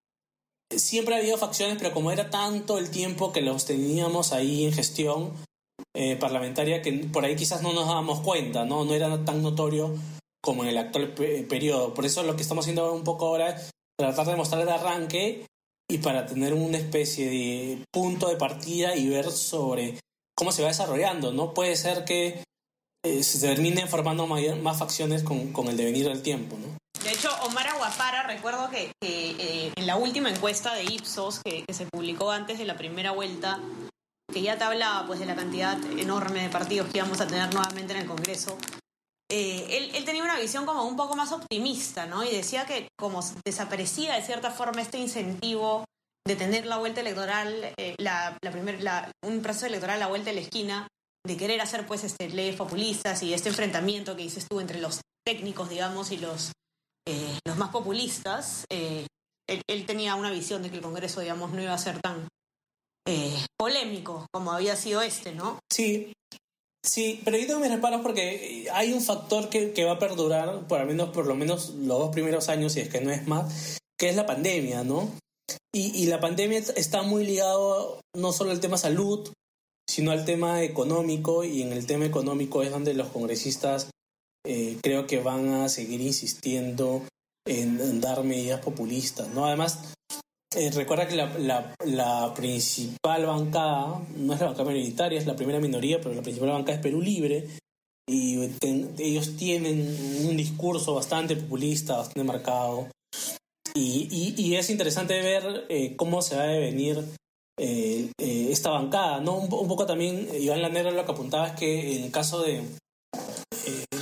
siempre 0.75 1.15
ha 1.15 1.19
habido 1.19 1.39
facciones, 1.39 1.77
pero 1.79 1.95
como 1.95 2.11
era 2.11 2.31
tanto 2.31 2.79
el 2.79 2.91
tiempo 2.91 3.33
que 3.33 3.41
los 3.41 3.65
teníamos 3.65 4.33
ahí 4.33 4.65
en 4.65 4.73
gestión 4.73 5.33
eh, 5.95 6.17
parlamentaria, 6.17 6.83
que 6.83 6.93
por 6.93 7.25
ahí 7.25 7.37
quizás 7.37 7.63
no 7.63 7.73
nos 7.73 7.87
dábamos 7.87 8.21
cuenta, 8.21 8.65
¿no? 8.65 8.85
No 8.85 8.95
era 8.95 9.25
tan 9.25 9.43
notorio 9.43 9.95
como 10.43 10.65
en 10.65 10.71
el 10.71 10.79
actual 10.79 11.15
periodo. 11.15 11.95
Por 11.95 12.05
eso 12.05 12.23
lo 12.23 12.37
que 12.37 12.43
estamos 12.43 12.65
haciendo 12.65 12.93
un 12.93 13.05
poco 13.05 13.27
ahora 13.27 13.57
tratar 13.99 14.27
de 14.27 14.37
mostrar 14.37 14.63
el 14.63 14.69
arranque 14.69 15.47
y 15.91 15.99
para 15.99 16.27
tener 16.27 16.55
una 16.55 16.79
especie 16.79 17.29
de 17.29 17.85
punto 17.91 18.29
de 18.29 18.37
partida 18.37 18.95
y 18.95 19.09
ver 19.09 19.31
sobre 19.31 19.99
cómo 20.37 20.53
se 20.53 20.63
va 20.63 20.69
desarrollando, 20.69 21.33
¿no? 21.33 21.53
Puede 21.55 21.75
ser 21.77 22.05
que 22.05 22.45
eh, 23.05 23.23
se 23.23 23.41
terminen 23.41 23.89
formando 23.89 24.27
más 24.27 24.79
facciones 24.79 25.23
con, 25.23 25.53
con, 25.53 25.67
el 25.69 25.77
devenir 25.77 26.07
del 26.07 26.23
tiempo, 26.23 26.57
¿no? 26.59 26.77
De 27.03 27.11
hecho, 27.11 27.31
Omar 27.43 27.67
Aguapara, 27.69 28.25
recuerdo 28.25 28.69
que, 28.71 28.93
eh, 29.03 29.73
en 29.75 29.87
la 29.87 29.97
última 29.97 30.31
encuesta 30.31 30.75
de 30.75 30.85
Ipsos 30.85 31.41
que, 31.45 31.65
que, 31.65 31.75
se 31.75 31.87
publicó 31.87 32.31
antes 32.31 32.59
de 32.59 32.67
la 32.67 32.77
primera 32.77 33.13
vuelta, 33.13 33.61
que 34.33 34.43
ya 34.43 34.59
te 34.59 34.65
hablaba 34.65 35.07
pues 35.07 35.21
de 35.21 35.27
la 35.27 35.35
cantidad 35.35 35.79
enorme 35.99 36.43
de 36.43 36.49
partidos 36.51 36.89
que 36.91 36.99
íbamos 36.99 37.21
a 37.21 37.27
tener 37.27 37.53
nuevamente 37.55 37.95
en 37.95 38.01
el 38.01 38.07
Congreso, 38.07 38.59
eh, 39.31 39.67
él, 39.71 39.91
él, 39.95 40.05
tenía 40.05 40.23
una 40.23 40.39
visión 40.39 40.65
como 40.65 40.85
un 40.85 40.97
poco 40.97 41.15
más 41.15 41.33
optimista, 41.33 42.07
¿no? 42.07 42.25
Y 42.25 42.31
decía 42.31 42.65
que 42.67 42.89
como 42.99 43.21
desaparecía 43.45 44.15
de 44.15 44.23
cierta 44.23 44.51
forma 44.51 44.81
este 44.81 44.99
incentivo 44.99 45.85
de 46.27 46.37
tener 46.37 46.67
la 46.67 46.79
vuelta 46.79 47.01
electoral, 47.01 47.73
eh, 47.77 47.95
la, 47.99 48.37
la 48.43 48.51
primer, 48.51 48.83
la, 48.83 49.11
un 49.25 49.41
proceso 49.43 49.67
electoral 49.67 49.97
a 49.97 50.01
la 50.01 50.07
vuelta 50.07 50.31
de 50.31 50.37
la 50.37 50.43
esquina, 50.43 50.89
de 51.27 51.37
querer 51.37 51.61
hacer 51.61 51.87
pues 51.87 52.05
este, 52.05 52.29
leyes 52.29 52.57
populistas 52.57 53.23
y 53.23 53.35
este 53.35 53.51
enfrentamiento 53.51 54.17
que 54.17 54.23
dices 54.23 54.47
tú 54.49 54.61
entre 54.61 54.81
los 54.81 55.01
técnicos, 55.25 55.69
digamos, 55.69 56.11
y 56.11 56.19
los, 56.19 56.53
eh, 57.07 57.39
los 57.47 57.57
más 57.57 57.71
populistas, 57.71 58.65
eh, 58.71 59.07
él, 59.47 59.63
él, 59.67 59.87
tenía 59.87 60.15
una 60.15 60.31
visión 60.31 60.63
de 60.63 60.71
que 60.71 60.77
el 60.77 60.83
Congreso, 60.83 61.21
digamos, 61.21 61.53
no 61.53 61.63
iba 61.63 61.75
a 61.75 61.79
ser 61.79 62.01
tan 62.01 62.29
eh, 63.07 63.47
polémico 63.59 64.27
como 64.31 64.53
había 64.53 64.77
sido 64.77 65.01
este, 65.01 65.35
¿no? 65.35 65.59
Sí, 65.71 66.13
sí, 66.85 67.21
pero 67.25 67.37
yo 67.39 67.47
tengo 67.47 67.61
mis 67.61 67.71
reparos 67.71 68.03
porque 68.03 68.69
hay 68.73 68.93
un 68.93 69.03
factor 69.03 69.49
que, 69.49 69.73
que 69.73 69.85
va 69.85 69.93
a 69.93 69.99
perdurar, 69.99 70.67
por 70.67 70.81
al 70.81 70.87
menos 70.87 71.11
por 71.11 71.27
lo 71.27 71.35
menos 71.35 71.71
los 71.71 71.99
dos 71.99 72.11
primeros 72.11 72.49
años, 72.49 72.77
y 72.77 72.81
es 72.81 72.89
que 72.89 73.01
no 73.01 73.11
es 73.11 73.27
más, 73.27 73.79
que 73.99 74.09
es 74.09 74.17
la 74.17 74.27
pandemia, 74.27 74.85
¿no? 74.85 75.11
Y, 75.75 76.03
y 76.03 76.07
la 76.07 76.21
pandemia 76.21 76.59
está 76.59 77.03
muy 77.03 77.25
ligado 77.25 78.01
no 78.17 78.33
solo 78.33 78.51
al 78.51 78.61
tema 78.61 78.79
salud, 78.79 79.31
sino 79.89 80.11
al 80.11 80.25
tema 80.25 80.63
económico, 80.63 81.45
y 81.45 81.63
en 81.63 81.73
el 81.73 81.87
tema 81.87 82.05
económico 82.05 82.63
es 82.63 82.71
donde 82.71 82.95
los 82.95 83.09
congresistas 83.09 83.91
eh, 84.47 84.79
creo 84.83 85.07
que 85.07 85.21
van 85.21 85.49
a 85.49 85.69
seguir 85.69 86.01
insistiendo 86.01 87.03
en, 87.47 88.01
dar 88.01 88.23
medidas 88.25 88.61
populistas, 88.61 89.29
¿no? 89.29 89.47
Además, 89.47 89.95
eh, 90.57 90.71
recuerda 90.71 91.07
que 91.07 91.17
la, 91.17 92.35
principal 92.35 93.27
bancada, 93.27 94.01
no 94.17 94.33
es 94.33 94.41
la 94.41 94.47
bancada 94.47 94.71
minoritaria, 94.71 95.19
es 95.19 95.27
la 95.27 95.37
primera 95.37 95.61
minoría, 95.61 96.01
pero 96.01 96.15
la 96.15 96.23
principal 96.23 96.51
bancada 96.51 96.77
es 96.77 96.83
Perú 96.83 97.03
Libre, 97.03 97.47
y 98.09 98.39
ellos 98.99 99.37
tienen 99.37 100.27
un 100.27 100.37
discurso 100.37 100.95
bastante 100.95 101.37
populista, 101.37 101.99
bastante 101.99 102.25
marcado, 102.25 102.89
y, 103.75 104.35
y, 104.37 104.57
es 104.57 104.71
interesante 104.71 105.21
ver 105.21 105.67
eh, 105.69 105.95
cómo 105.95 106.23
se 106.23 106.37
va 106.37 106.43
a 106.45 106.47
devenir 106.47 107.05
eh, 107.61 108.11
esta 108.19 108.71
bancada, 108.71 109.21
¿no? 109.21 109.37
Un, 109.37 109.49
poco 109.49 109.85
también, 109.85 110.29
Iván 110.41 110.63
Lanero 110.63 110.91
lo 110.91 111.05
que 111.05 111.13
apuntaba 111.13 111.49
es 111.49 111.53
que 111.53 111.97
en 111.97 112.05
el 112.05 112.11
caso 112.11 112.43
de 112.43 112.65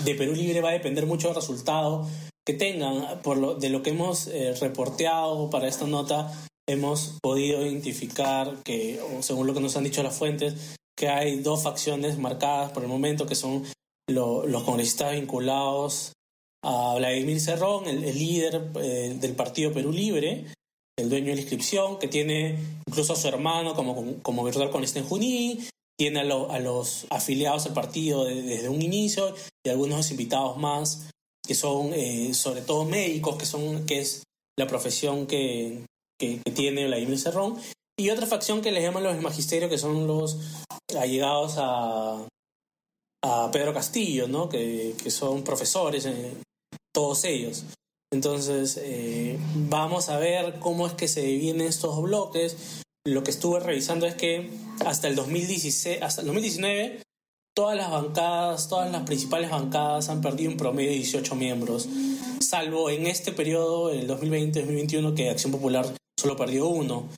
Perú 0.05 0.35
Libre 0.35 0.61
va 0.61 0.71
a 0.71 0.75
depender 0.75 1.05
mucho 1.07 1.29
del 1.29 1.37
resultado 1.37 2.07
que 2.47 2.55
tengan. 2.55 3.21
Por 3.23 3.37
lo, 3.37 3.55
de 3.55 3.69
lo 3.69 3.83
que 3.83 3.91
hemos 3.91 4.29
eh, 4.29 4.55
reporteado 4.55 5.51
para 5.51 5.69
esta 5.69 5.87
nota, 5.87 6.33
hemos 6.69 7.19
podido 7.21 7.65
identificar 7.67 8.63
que, 8.63 9.01
según 9.21 9.47
lo 9.47 9.55
que 9.55 9.61
nos 9.61 9.77
han 9.77 9.85
dicho 9.85 10.03
las 10.03 10.17
fuentes, 10.17 10.77
que 10.97 11.09
hay 11.09 11.41
dos 11.41 11.63
facciones 11.63 12.19
marcadas 12.19 12.71
por 12.73 12.83
el 12.83 12.89
momento, 12.89 13.27
que 13.27 13.35
son 13.35 13.65
los 14.09 14.63
congresistas 14.63 15.13
vinculados 15.13 16.13
a 16.65 16.95
Vladimir 16.97 17.41
Cerrón, 17.41 17.87
el, 17.87 18.01
líder 18.03 18.71
eh, 18.81 19.17
del 19.21 19.35
partido 19.35 19.73
Perú 19.73 19.93
Libre, 19.93 20.47
el 20.99 21.11
dueño 21.11 21.27
de 21.27 21.35
la 21.35 21.41
inscripción, 21.41 21.99
que 21.99 22.09
tiene 22.09 22.59
incluso 22.89 23.13
a 23.13 23.17
su 23.17 23.29
hermano 23.29 23.75
como, 23.75 24.23
como 24.23 24.45
virtual 24.45 24.71
con 24.71 24.83
en 24.83 25.05
Junín, 25.05 25.69
tiene 25.99 26.21
a, 26.21 26.59
los 26.59 27.07
afiliados 27.11 27.67
al 27.67 27.75
partido 27.75 28.25
desde 28.25 28.69
un 28.69 28.83
inicio 28.83 29.35
y 29.65 29.71
algunos 29.71 30.11
invitados 30.11 30.57
más 30.57 31.11
que 31.47 31.55
son 31.55 31.93
eh, 31.95 32.35
sobre 32.35 32.61
todo 32.63 32.85
médicos, 32.85 33.37
que, 33.37 33.47
son, 33.47 33.87
que 33.87 34.01
es 34.01 34.23
la 34.59 34.67
profesión 34.67 35.27
que, 35.27 35.85
que, 36.19 36.41
tiene 36.55 36.87
Vladimir 36.87 37.19
Cerrón, 37.19 37.57
y 37.99 38.11
otra 38.11 38.27
facción 38.27 38.61
que 38.61 38.73
les 38.73 38.83
llaman 38.83 39.05
los 39.05 39.21
magisterios, 39.23 39.71
que 39.71 39.79
son 39.79 40.07
los 40.07 40.39
allegados 40.99 41.55
a, 41.57 42.27
a 43.25 43.51
Pedro 43.51 43.73
Castillo, 43.73 44.29
¿no? 44.29 44.49
que, 44.49 44.95
que 45.03 45.11
son 45.11 45.43
profesores, 45.43 46.07
todos 46.93 47.25
ellos. 47.25 47.65
Entonces, 48.13 48.79
eh, 48.83 49.39
vamos 49.55 50.09
a 50.09 50.19
ver 50.19 50.59
cómo 50.61 50.87
es 50.87 50.93
que 50.93 51.09
se 51.09 51.23
vienen 51.23 51.67
estos 51.67 52.01
bloques. 52.03 52.83
Lo 53.05 53.23
que 53.23 53.31
estuve 53.31 53.61
revisando 53.61 54.07
es 54.07 54.15
que 54.15 54.51
hasta 54.85 55.09
el 55.09 55.17
2016, 55.17 56.03
hasta 56.03 56.21
el 56.21 56.29
2019 56.29 57.03
todas 57.57 57.77
las 57.77 57.91
bancadas, 57.91 58.69
todas 58.69 58.91
las 58.93 59.03
principales 59.05 59.51
bancadas 59.51 60.11
han 60.11 60.21
perdido 60.21 60.51
un 60.51 60.59
promedio 60.59 60.91
de 60.91 60.97
18 60.97 61.35
miembros, 61.37 61.89
salvo 62.41 62.91
en 62.91 63.07
este 63.07 63.33
periodo, 63.33 63.91
el 63.91 64.07
2020-2021, 64.09 65.15
que 65.15 65.31
Acción 65.31 65.53
Popular 65.53 65.87
solo 66.21 66.37
perdió 66.37 66.67
uno. 66.67 67.09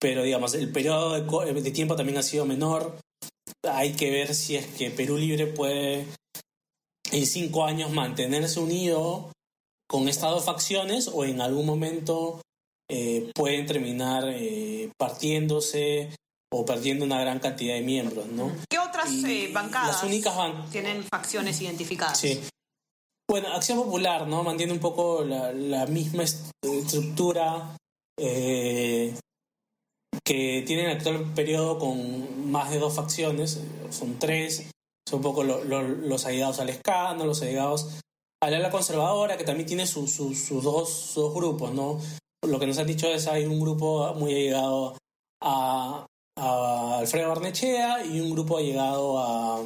Pero 0.00 0.22
digamos, 0.22 0.54
el 0.54 0.72
periodo 0.72 1.12
de, 1.12 1.70
tiempo 1.70 1.96
también 1.96 2.18
ha 2.18 2.22
sido 2.22 2.46
menor. 2.46 2.98
Hay 3.62 3.92
que 3.92 4.10
ver 4.10 4.34
si 4.34 4.56
es 4.56 4.66
que 4.66 4.90
Perú 4.90 5.16
Libre 5.16 5.46
puede 5.46 6.06
en 7.12 7.26
cinco 7.26 7.64
años 7.64 7.90
mantenerse 7.90 8.60
unido 8.60 9.30
con 9.86 10.08
estas 10.08 10.30
dos 10.30 10.44
facciones 10.44 11.08
o 11.08 11.24
en 11.24 11.40
algún 11.40 11.66
momento 11.66 12.40
eh, 12.90 13.30
pueden 13.34 13.66
terminar 13.66 14.24
eh, 14.28 14.90
partiéndose 14.98 16.10
o 16.56 16.64
perdiendo 16.64 17.04
una 17.04 17.20
gran 17.20 17.40
cantidad 17.40 17.74
de 17.74 17.80
miembros, 17.80 18.26
¿no? 18.28 18.52
¿Qué 18.70 18.78
otras 18.78 19.10
eh, 19.24 19.50
bancadas 19.52 20.04
tienen 20.70 21.02
facciones 21.02 21.60
identificadas? 21.60 22.18
Sí. 22.18 22.40
Bueno, 23.28 23.48
Acción 23.48 23.78
Popular, 23.78 24.28
¿no? 24.28 24.44
Mantiene 24.44 24.72
un 24.72 24.78
poco 24.78 25.24
la, 25.24 25.86
misma 25.86 26.22
estructura 26.22 27.76
eh, 28.16 29.14
que 30.24 30.62
tiene 30.64 30.84
en 30.84 30.90
el 30.90 30.96
actual 30.98 31.24
periodo 31.34 31.78
con 31.78 32.50
más 32.50 32.70
de 32.70 32.78
dos 32.78 32.94
facciones, 32.94 33.60
son 33.90 34.18
tres, 34.20 34.70
son 35.08 35.18
un 35.18 35.22
poco 35.22 35.42
los 35.42 36.26
allegados 36.26 36.60
al 36.60 36.68
escándalo, 36.68 37.26
los 37.26 37.42
allegados 37.42 37.98
a 38.40 38.50
la 38.50 38.70
conservadora, 38.70 39.36
que 39.36 39.44
también 39.44 39.66
tiene 39.66 39.86
sus, 39.86 40.18
dos, 40.62 40.88
sus 40.88 41.34
grupos, 41.34 41.72
¿no? 41.72 41.98
Lo 42.46 42.60
que 42.60 42.66
nos 42.66 42.78
han 42.78 42.86
dicho 42.86 43.08
es 43.08 43.26
hay 43.26 43.46
un 43.46 43.58
grupo 43.58 44.14
muy 44.14 44.34
allegado 44.34 44.96
a, 45.42 46.06
a 46.36 46.98
Alfredo 46.98 47.28
Barnechea 47.28 48.04
y 48.04 48.20
un 48.20 48.30
grupo 48.30 48.58
ha 48.58 48.62
llegado 48.62 49.18
a, 49.18 49.62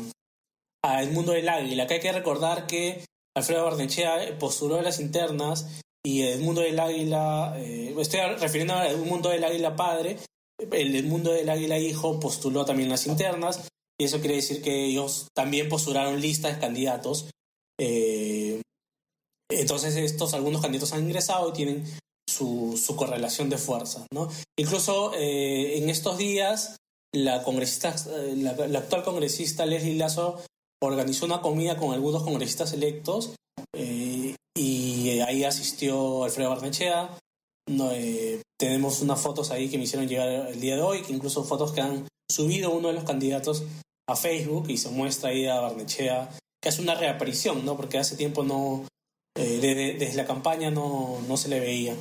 a 0.85 1.03
El 1.03 1.13
Mundo 1.13 1.33
del 1.33 1.49
Águila. 1.49 1.87
Que 1.87 1.95
hay 1.95 2.01
que 2.01 2.13
recordar 2.13 2.67
que 2.67 3.05
Alfredo 3.37 3.65
Barnechea 3.65 4.39
postuló 4.39 4.79
a 4.79 4.83
las 4.83 5.01
internas 5.01 5.81
y 6.05 6.23
El 6.23 6.41
Mundo 6.41 6.61
del 6.61 6.79
Águila, 6.79 7.55
eh, 7.57 7.95
estoy 7.99 8.21
refiriendo 8.39 8.75
a 8.75 8.89
El 8.89 8.99
Mundo 8.99 9.29
del 9.31 9.45
Águila 9.45 9.77
padre, 9.77 10.19
el 10.59 11.05
Mundo 11.05 11.33
del 11.33 11.49
Águila 11.49 11.79
hijo 11.79 12.19
postuló 12.19 12.65
también 12.65 12.89
las 12.89 13.07
internas 13.07 13.69
y 14.01 14.05
eso 14.05 14.21
quiere 14.21 14.37
decir 14.37 14.63
que 14.63 14.87
ellos 14.87 15.29
también 15.35 15.69
postularon 15.69 16.21
listas 16.21 16.55
de 16.55 16.61
candidatos. 16.61 17.31
Eh, 17.81 18.61
entonces 19.51 19.97
estos 19.97 20.35
algunos 20.35 20.61
candidatos 20.61 20.93
han 20.93 21.05
ingresado 21.05 21.49
y 21.49 21.53
tienen 21.53 21.85
su, 22.39 22.95
correlación 22.97 23.49
de 23.49 23.59
fuerzas. 23.59 24.07
¿no? 24.13 24.29
Incluso 24.57 25.13
eh, 25.15 25.79
en 25.79 25.91
estos 25.91 26.19
días, 26.19 26.77
la, 27.15 27.43
congresista, 27.43 27.95
eh, 28.11 28.35
la, 28.37 28.79
actual 28.79 29.05
congresista 29.05 29.67
Leslie 29.67 29.97
Lazo 29.97 30.41
organizó 30.83 31.27
una 31.27 31.41
comida 31.41 31.77
con 31.77 31.93
algunos 31.93 32.23
congresistas 32.23 32.73
electos 32.73 33.35
eh, 33.75 34.37
y 34.57 35.21
ahí 35.21 35.45
asistió 35.45 36.25
Alfredo 36.25 36.51
Barnechea. 36.51 37.17
No, 37.69 37.91
tenemos 38.59 39.03
unas 39.03 39.21
fotos 39.21 39.51
ahí 39.51 39.69
que 39.69 39.77
me 39.77 39.85
hicieron 39.85 40.09
llegar 40.09 40.29
el 40.29 40.61
día 40.61 40.77
de 40.77 40.83
hoy, 40.83 41.03
que 41.03 41.13
incluso 41.13 41.45
fotos 41.45 41.73
que 41.73 41.83
han 41.83 42.09
subido 42.31 42.71
uno 42.71 42.89
de 42.89 42.95
los 42.95 43.05
candidatos 43.05 43.65
a 44.09 44.17
Facebook 44.17 44.71
y 44.71 44.79
se 44.79 44.89
muestra 44.89 45.31
ahí 45.31 45.47
a 45.47 45.61
Barnechea, 45.61 46.31
que 46.63 46.71
hace 46.71 46.81
una 46.81 46.95
reaparición, 46.95 47.67
¿no? 47.67 47.77
porque 47.77 47.99
hace 47.99 48.17
tiempo 48.17 48.43
no, 48.43 48.87
desde, 49.35 49.95
desde, 49.95 50.17
la 50.17 50.27
campaña 50.27 50.71
no, 50.71 51.21
no 51.29 51.37
se 51.37 51.51
le 51.51 51.61
veía. 51.61 51.95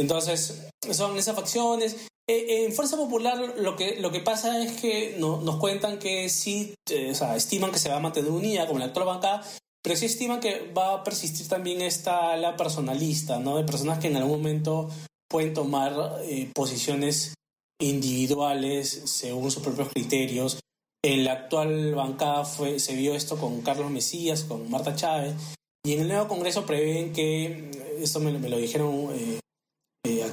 Entonces, 0.00 0.66
son 0.90 1.16
esas 1.16 1.36
facciones. 1.36 1.96
Eh, 2.28 2.64
en 2.64 2.72
Fuerza 2.72 2.96
Popular 2.96 3.54
lo 3.58 3.76
que, 3.76 4.00
lo 4.00 4.10
que 4.10 4.20
pasa 4.20 4.62
es 4.62 4.80
que 4.80 5.16
no, 5.18 5.40
nos 5.40 5.56
cuentan 5.56 5.98
que 5.98 6.28
sí, 6.28 6.74
eh, 6.88 7.10
o 7.10 7.14
sea, 7.14 7.36
estiman 7.36 7.72
que 7.72 7.78
se 7.78 7.88
va 7.88 7.96
a 7.96 8.00
mantener 8.00 8.30
unida 8.30 8.66
como 8.66 8.78
la 8.78 8.86
actual 8.86 9.06
bancada, 9.06 9.42
pero 9.82 9.96
sí 9.96 10.06
estiman 10.06 10.40
que 10.40 10.72
va 10.76 10.94
a 10.94 11.04
persistir 11.04 11.48
también 11.48 11.80
esta 11.82 12.36
la 12.36 12.56
personalista, 12.56 13.38
¿no? 13.38 13.56
De 13.56 13.64
personas 13.64 13.98
que 13.98 14.08
en 14.08 14.16
algún 14.16 14.38
momento 14.38 14.88
pueden 15.28 15.54
tomar 15.54 16.20
eh, 16.22 16.50
posiciones 16.54 17.34
individuales 17.80 19.02
según 19.06 19.50
sus 19.50 19.62
propios 19.62 19.88
criterios. 19.88 20.60
En 21.02 21.24
la 21.24 21.32
actual 21.32 21.94
bancada 21.94 22.44
fue, 22.44 22.78
se 22.78 22.94
vio 22.94 23.14
esto 23.14 23.38
con 23.38 23.62
Carlos 23.62 23.90
Mesías, 23.90 24.44
con 24.44 24.70
Marta 24.70 24.94
Chávez, 24.94 25.34
y 25.84 25.94
en 25.94 26.00
el 26.00 26.08
nuevo 26.08 26.28
Congreso 26.28 26.66
prevén 26.66 27.12
que, 27.12 27.70
esto 28.00 28.20
me, 28.20 28.32
lo 28.32 28.58
dijeron 28.58 29.08
eh, 29.14 29.40
eh, 30.04 30.30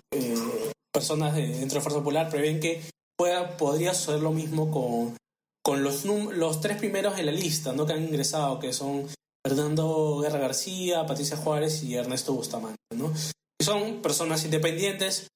personas 0.94 1.36
dentro 1.36 1.76
de 1.76 1.82
Fuerza 1.82 2.00
Popular 2.00 2.30
prevén 2.30 2.60
que 2.60 2.82
pueda, 3.18 3.58
podría 3.58 3.94
suceder 3.94 4.22
lo 4.22 4.32
mismo 4.32 4.72
con, 4.72 5.18
con 5.64 5.84
los, 5.84 6.06
los 6.06 6.62
tres 6.62 6.78
primeros 6.78 7.20
en 7.20 7.26
la 7.26 7.32
lista 7.32 7.74
¿no? 7.74 7.86
que 7.86 7.94
han 7.94 8.04
ingresado, 8.04 8.60
que 8.60 8.74
son 8.74 9.08
Fernando 9.46 10.20
Guerra 10.20 10.40
García, 10.40 11.06
Patricia 11.06 11.38
Juárez 11.38 11.84
y 11.84 11.96
Ernesto 11.96 12.34
Bustamante. 12.34 12.78
¿no? 12.96 13.14
Son 13.62 14.02
personas 14.02 14.46
independientes, 14.46 15.28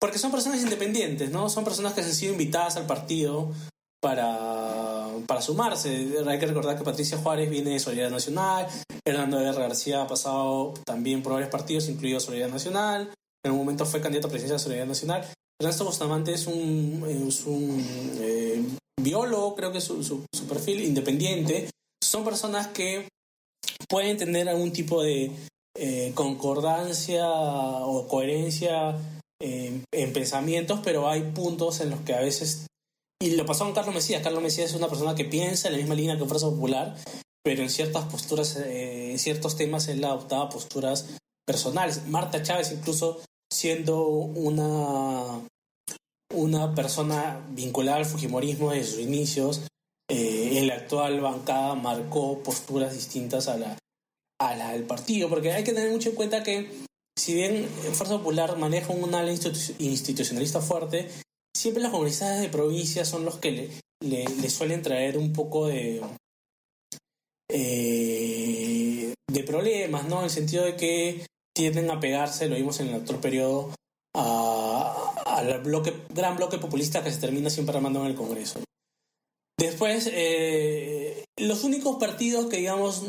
porque 0.00 0.18
son 0.18 0.30
personas 0.30 0.62
independientes, 0.62 1.30
¿no? 1.30 1.48
son 1.48 1.64
personas 1.64 1.92
que 1.92 2.00
han 2.00 2.12
sido 2.12 2.32
invitadas 2.32 2.76
al 2.76 2.86
partido 2.86 3.52
para, 4.00 5.08
para 5.26 5.42
sumarse. 5.42 6.14
Hay 6.26 6.38
que 6.38 6.46
recordar 6.46 6.76
que 6.76 6.84
Patricia 6.84 7.18
Juárez 7.18 7.50
viene 7.50 7.70
de 7.70 7.78
Solidaridad 7.78 8.14
Nacional, 8.14 8.66
Fernando 9.06 9.38
Guerra 9.38 9.62
García 9.62 10.02
ha 10.02 10.06
pasado 10.06 10.74
también 10.84 11.22
por 11.22 11.34
varios 11.34 11.50
partidos, 11.50 11.88
incluido 11.88 12.20
Solidaridad 12.20 12.54
Nacional, 12.54 13.10
en 13.44 13.52
un 13.52 13.58
momento 13.58 13.84
fue 13.86 14.00
candidato 14.00 14.28
a 14.28 14.30
presidencia 14.30 14.54
de 14.54 14.58
la 14.58 14.62
Solidaridad 14.62 14.88
Nacional. 14.88 15.34
Ernesto 15.60 15.84
Bustamante 15.84 16.32
es 16.32 16.46
un, 16.46 17.04
es 17.06 17.44
eh, 18.20 18.64
biólogo, 19.00 19.54
creo 19.54 19.70
que 19.70 19.78
es 19.78 19.84
su, 19.84 20.02
su, 20.02 20.46
perfil, 20.48 20.82
independiente. 20.82 21.68
Son 22.02 22.24
personas 22.24 22.68
que 22.68 23.08
pueden 23.88 24.16
tener 24.16 24.48
algún 24.48 24.72
tipo 24.72 25.02
de 25.02 25.30
eh, 25.76 26.12
concordancia 26.14 27.26
o 27.28 28.08
coherencia 28.08 28.96
en, 29.40 29.84
pensamientos, 30.12 30.80
pero 30.82 31.08
hay 31.08 31.22
puntos 31.22 31.80
en 31.80 31.90
los 31.90 32.00
que 32.00 32.14
a 32.14 32.20
veces... 32.20 32.66
Y 33.22 33.36
lo 33.36 33.46
pasó 33.46 33.64
con 33.64 33.74
Carlos 33.74 33.94
Mesías. 33.94 34.22
Carlos 34.22 34.42
Mesías 34.42 34.70
es 34.70 34.76
una 34.76 34.88
persona 34.88 35.14
que 35.14 35.24
piensa 35.24 35.68
en 35.68 35.74
la 35.74 35.78
misma 35.78 35.94
línea 35.94 36.18
que 36.18 36.24
Fuerza 36.24 36.50
Popular, 36.50 36.96
pero 37.42 37.62
en 37.62 37.70
ciertas 37.70 38.04
posturas, 38.06 38.56
eh, 38.56 39.12
en 39.12 39.18
ciertos 39.18 39.56
temas 39.56 39.88
él 39.88 40.04
adoptaba 40.04 40.48
posturas 40.48 41.16
personales. 41.46 42.06
Marta 42.06 42.42
Chávez 42.42 42.72
incluso 42.72 43.20
siendo 43.64 44.08
una, 44.08 45.40
una 46.34 46.74
persona 46.74 47.42
vinculada 47.48 47.96
al 47.96 48.04
Fujimorismo 48.04 48.72
desde 48.72 48.90
sus 48.90 49.00
inicios, 49.00 49.62
eh, 50.10 50.58
en 50.58 50.66
la 50.66 50.74
actual 50.74 51.22
bancada 51.22 51.74
marcó 51.74 52.42
posturas 52.42 52.92
distintas 52.92 53.48
a 53.48 53.56
la, 53.56 53.78
a 54.38 54.54
la 54.54 54.72
del 54.72 54.82
partido, 54.82 55.30
porque 55.30 55.52
hay 55.52 55.64
que 55.64 55.72
tener 55.72 55.90
mucho 55.90 56.10
en 56.10 56.14
cuenta 56.14 56.42
que 56.42 56.68
si 57.18 57.32
bien 57.32 57.66
Fuerza 57.94 58.18
Popular 58.18 58.58
maneja 58.58 58.92
un 58.92 59.14
ala 59.14 59.32
institucionalista 59.32 60.60
fuerte, 60.60 61.08
siempre 61.56 61.82
las 61.82 61.90
comunidades 61.90 62.42
de 62.42 62.50
provincia 62.50 63.06
son 63.06 63.24
los 63.24 63.38
que 63.38 63.50
le, 64.02 64.24
le, 64.26 64.50
suelen 64.50 64.82
traer 64.82 65.16
un 65.16 65.32
poco 65.32 65.68
de, 65.68 66.02
eh, 67.50 69.14
de 69.26 69.42
problemas, 69.42 70.06
¿no? 70.06 70.18
En 70.18 70.24
el 70.24 70.30
sentido 70.30 70.66
de 70.66 70.76
que 70.76 71.24
tienden 71.54 71.90
a 71.90 72.00
pegarse, 72.00 72.48
lo 72.48 72.56
vimos 72.56 72.80
en 72.80 72.88
el 72.88 72.94
actual 72.94 73.20
periodo, 73.20 73.70
al 74.14 75.60
bloque, 75.62 75.94
gran 76.10 76.36
bloque 76.36 76.58
populista 76.58 77.02
que 77.02 77.10
se 77.10 77.20
termina 77.20 77.50
siempre 77.50 77.76
armando 77.76 78.00
en 78.00 78.06
el 78.06 78.14
Congreso. 78.14 78.60
Después, 79.58 80.10
eh, 80.12 81.24
los 81.38 81.64
únicos 81.64 81.96
partidos 81.96 82.46
que, 82.46 82.58
digamos, 82.58 83.04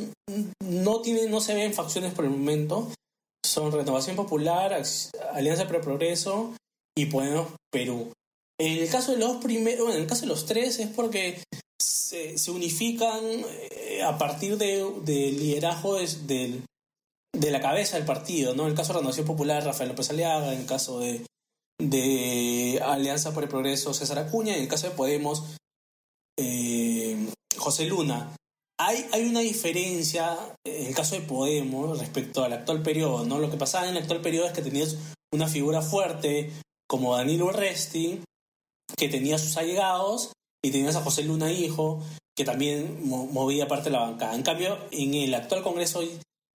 no, 0.63 1.01
tienen, 1.01 1.31
no 1.31 1.41
se 1.41 1.55
ven 1.55 1.73
facciones 1.73 2.13
por 2.13 2.25
el 2.25 2.31
momento 2.31 2.91
son 3.45 3.71
Renovación 3.71 4.15
Popular, 4.15 4.81
Alianza 5.33 5.67
Pro 5.67 5.81
Progreso 5.81 6.53
y 6.97 7.05
Podemos 7.05 7.47
Perú. 7.71 8.11
En 8.59 8.79
el 8.79 8.89
caso 8.89 9.13
de 9.13 9.19
los 9.19 9.37
primeros, 9.37 9.93
en 9.93 10.01
el 10.01 10.07
caso 10.07 10.21
de 10.21 10.27
los 10.27 10.45
tres 10.45 10.79
es 10.79 10.89
porque 10.89 11.41
se, 11.79 12.35
unifican 12.51 13.23
eh, 13.23 14.01
a 14.03 14.17
partir 14.17 14.57
del 14.57 15.03
de 15.03 15.31
liderazgo 15.31 15.95
de, 15.95 16.07
de, 16.27 16.61
la 17.41 17.61
cabeza 17.61 17.97
del 17.97 18.05
partido, 18.05 18.55
¿no? 18.55 18.63
En 18.63 18.69
el 18.69 18.75
caso 18.75 18.93
de 18.93 18.99
Renovación 18.99 19.27
Popular, 19.27 19.63
Rafael 19.63 19.89
López 19.89 20.09
Aliaga, 20.09 20.53
en 20.53 20.61
el 20.61 20.65
caso 20.65 20.99
de, 20.99 21.25
de 21.79 22.81
Alianza 22.83 23.33
por 23.33 23.43
el 23.43 23.49
Progreso, 23.49 23.93
César 23.93 24.19
Acuña, 24.19 24.55
en 24.55 24.61
el 24.61 24.67
caso 24.67 24.87
de 24.87 24.95
Podemos, 24.95 25.43
eh, 26.37 27.17
José 27.57 27.85
Luna. 27.85 28.35
Hay, 28.77 29.05
hay 29.13 29.23
una 29.27 29.39
diferencia 29.39 30.37
en 30.65 30.87
el 30.87 30.95
caso 30.95 31.15
de 31.15 31.21
Podemos 31.21 31.97
respecto 31.99 32.43
al 32.43 32.53
actual 32.53 32.81
periodo, 32.81 33.25
¿no? 33.25 33.39
Lo 33.39 33.49
que 33.49 33.57
pasaba 33.57 33.85
en 33.85 33.95
el 33.95 34.01
actual 34.01 34.21
periodo 34.21 34.47
es 34.47 34.53
que 34.53 34.61
tenías 34.61 34.97
una 35.33 35.47
figura 35.47 35.81
fuerte 35.81 36.51
como 36.87 37.15
Danilo 37.15 37.51
Resti, 37.51 38.21
que 38.97 39.09
tenía 39.09 39.37
sus 39.37 39.57
allegados, 39.57 40.31
y 40.65 40.71
tenías 40.71 40.95
a 40.95 41.01
José 41.01 41.23
Luna 41.23 41.51
Hijo, 41.51 42.01
que 42.35 42.43
también 42.43 43.07
movía 43.07 43.67
parte 43.67 43.85
de 43.85 43.91
la 43.91 43.99
bancada. 43.99 44.35
En 44.35 44.43
cambio, 44.43 44.77
en 44.91 45.13
el 45.13 45.33
actual 45.33 45.61
Congreso 45.61 46.01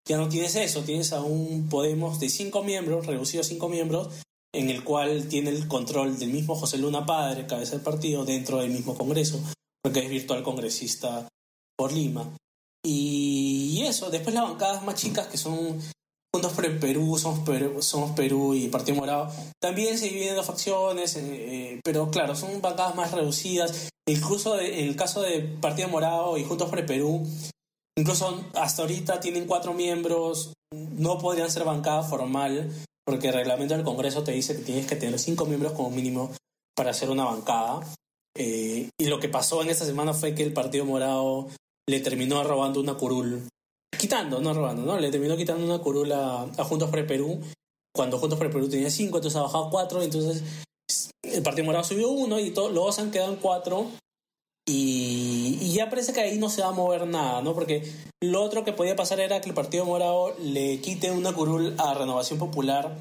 ya 0.08 0.18
no 0.18 0.29
tienes 0.29 0.56
eso, 0.56 0.84
tienes 0.84 1.13
a 1.13 1.22
un 1.22 1.70
Podemos 1.70 2.20
de 2.20 2.29
cinco 2.29 2.63
miembros, 2.63 3.06
reducido 3.06 3.41
a 3.41 3.46
cinco 3.46 3.70
miembros, 3.70 4.10
en 4.53 4.70
el 4.70 4.84
cual 4.84 5.27
tiene 5.27 5.51
el 5.51 5.68
control 5.68 6.18
del 6.18 6.32
mismo 6.32 6.56
José 6.56 6.77
Luna 6.77 7.06
Padre, 7.06 7.46
cabeza 7.46 7.74
del 7.74 7.82
partido, 7.82 8.25
dentro 8.25 8.58
del 8.58 8.72
mismo 8.72 8.96
Congreso, 8.96 9.39
porque 9.84 10.00
es 10.00 10.10
virtual 10.10 10.44
congresista 10.44 11.27
por 11.77 11.91
Lima. 11.91 12.36
Y 12.84 13.84
eso, 13.86 14.10
después 14.10 14.34
las 14.34 14.50
bancadas 14.50 14.84
más 14.84 14.96
chicas 14.96 15.27
que 15.27 15.38
son 15.38 15.79
Juntos 16.32 16.53
por 16.53 16.65
el 16.65 16.77
Perú, 16.77 17.18
Somos 17.18 17.39
Perú, 17.39 17.82
Somos 17.82 18.12
Perú 18.12 18.53
y 18.53 18.68
Partido 18.68 18.98
Morado, 18.98 19.32
también 19.60 19.98
se 19.98 20.06
dividen 20.06 20.29
en 20.29 20.36
dos 20.36 20.46
facciones, 20.46 21.15
eh, 21.15 21.22
eh, 21.24 21.82
pero 21.84 22.12
claro, 22.12 22.36
son 22.36 22.62
bancadas 22.62 22.96
más 22.96 23.12
reducidas. 23.12 23.89
Incluso 24.08 24.60
en 24.60 24.88
el 24.89 24.96
caso 24.96 25.22
de 25.22 25.41
Partido 25.41 25.88
Morado 25.88 26.38
y 26.38 26.44
Juntos 26.44 26.70
por 26.70 26.79
el 26.79 26.86
Perú, 26.86 27.27
incluso 27.98 28.43
hasta 28.55 28.81
ahorita 28.81 29.19
tienen 29.19 29.46
cuatro 29.46 29.74
miembros, 29.74 30.53
no 30.74 31.17
podrían 31.17 31.51
ser 31.51 31.63
bancada 31.63 32.03
formal, 32.03 32.72
porque 33.05 33.29
el 33.29 33.34
reglamento 33.34 33.75
del 33.75 33.84
Congreso 33.84 34.24
te 34.24 34.31
dice 34.31 34.55
que 34.55 34.63
tienes 34.63 34.88
que 34.88 34.96
tener 34.96 35.19
cinco 35.19 35.46
miembros 35.46 35.74
como 35.74 35.89
mínimo 35.89 36.31
para 36.75 36.91
hacer 36.91 37.10
una 37.10 37.25
bancada. 37.25 37.81
Eh, 38.38 38.89
y 38.98 39.05
lo 39.05 39.19
que 39.19 39.29
pasó 39.29 39.62
en 39.62 39.69
esta 39.69 39.86
semana 39.86 40.13
fue 40.13 40.36
que 40.36 40.43
el 40.43 40.53
Partido 40.53 40.86
Morado 40.86 41.48
le 41.89 41.99
terminó 41.99 42.43
robando 42.43 42.80
una 42.80 42.93
curul 42.93 43.47
quitando, 43.97 44.39
no 44.39 44.54
robando, 44.54 44.84
¿no? 44.84 44.99
Le 44.99 45.12
terminó 45.12 45.36
quitando 45.36 45.65
una 45.65 45.80
curula 45.80 46.47
a 46.58 46.63
Juntos 46.63 46.89
por 46.89 46.99
el 46.99 47.06
Perú, 47.06 47.41
cuando 47.93 48.17
Juntos 48.17 48.38
por 48.38 48.47
el 48.47 48.54
Perú 48.54 48.69
tenía 48.69 48.89
cinco, 48.89 49.17
entonces 49.17 49.38
ha 49.38 49.43
bajado 49.43 49.69
cuatro, 49.69 50.02
entonces 50.02 50.43
el 51.23 51.43
Partido 51.43 51.65
Morado 51.65 51.84
subió 51.84 52.10
uno 52.10 52.39
y 52.39 52.52
todos 52.52 52.71
los 52.71 52.97
han 52.99 53.12
quedado 53.12 53.34
en 53.34 53.39
cuatro. 53.39 53.88
Y, 54.71 55.73
ya 55.73 55.89
parece 55.89 56.13
que 56.13 56.21
ahí 56.21 56.38
no 56.38 56.49
se 56.49 56.62
va 56.62 56.67
a 56.67 56.73
mover 56.73 57.08
nada, 57.08 57.41
¿no? 57.41 57.55
Porque 57.55 57.91
lo 58.21 58.43
otro 58.43 58.63
que 58.63 58.73
podía 58.73 58.95
pasar 58.95 59.19
era 59.19 59.41
que 59.41 59.49
el 59.49 59.55
Partido 59.55 59.86
Morado 59.86 60.36
le 60.39 60.79
quite 60.79 61.10
una 61.10 61.34
curul 61.34 61.73
a 61.79 61.95
Renovación 61.95 62.38
Popular 62.38 62.95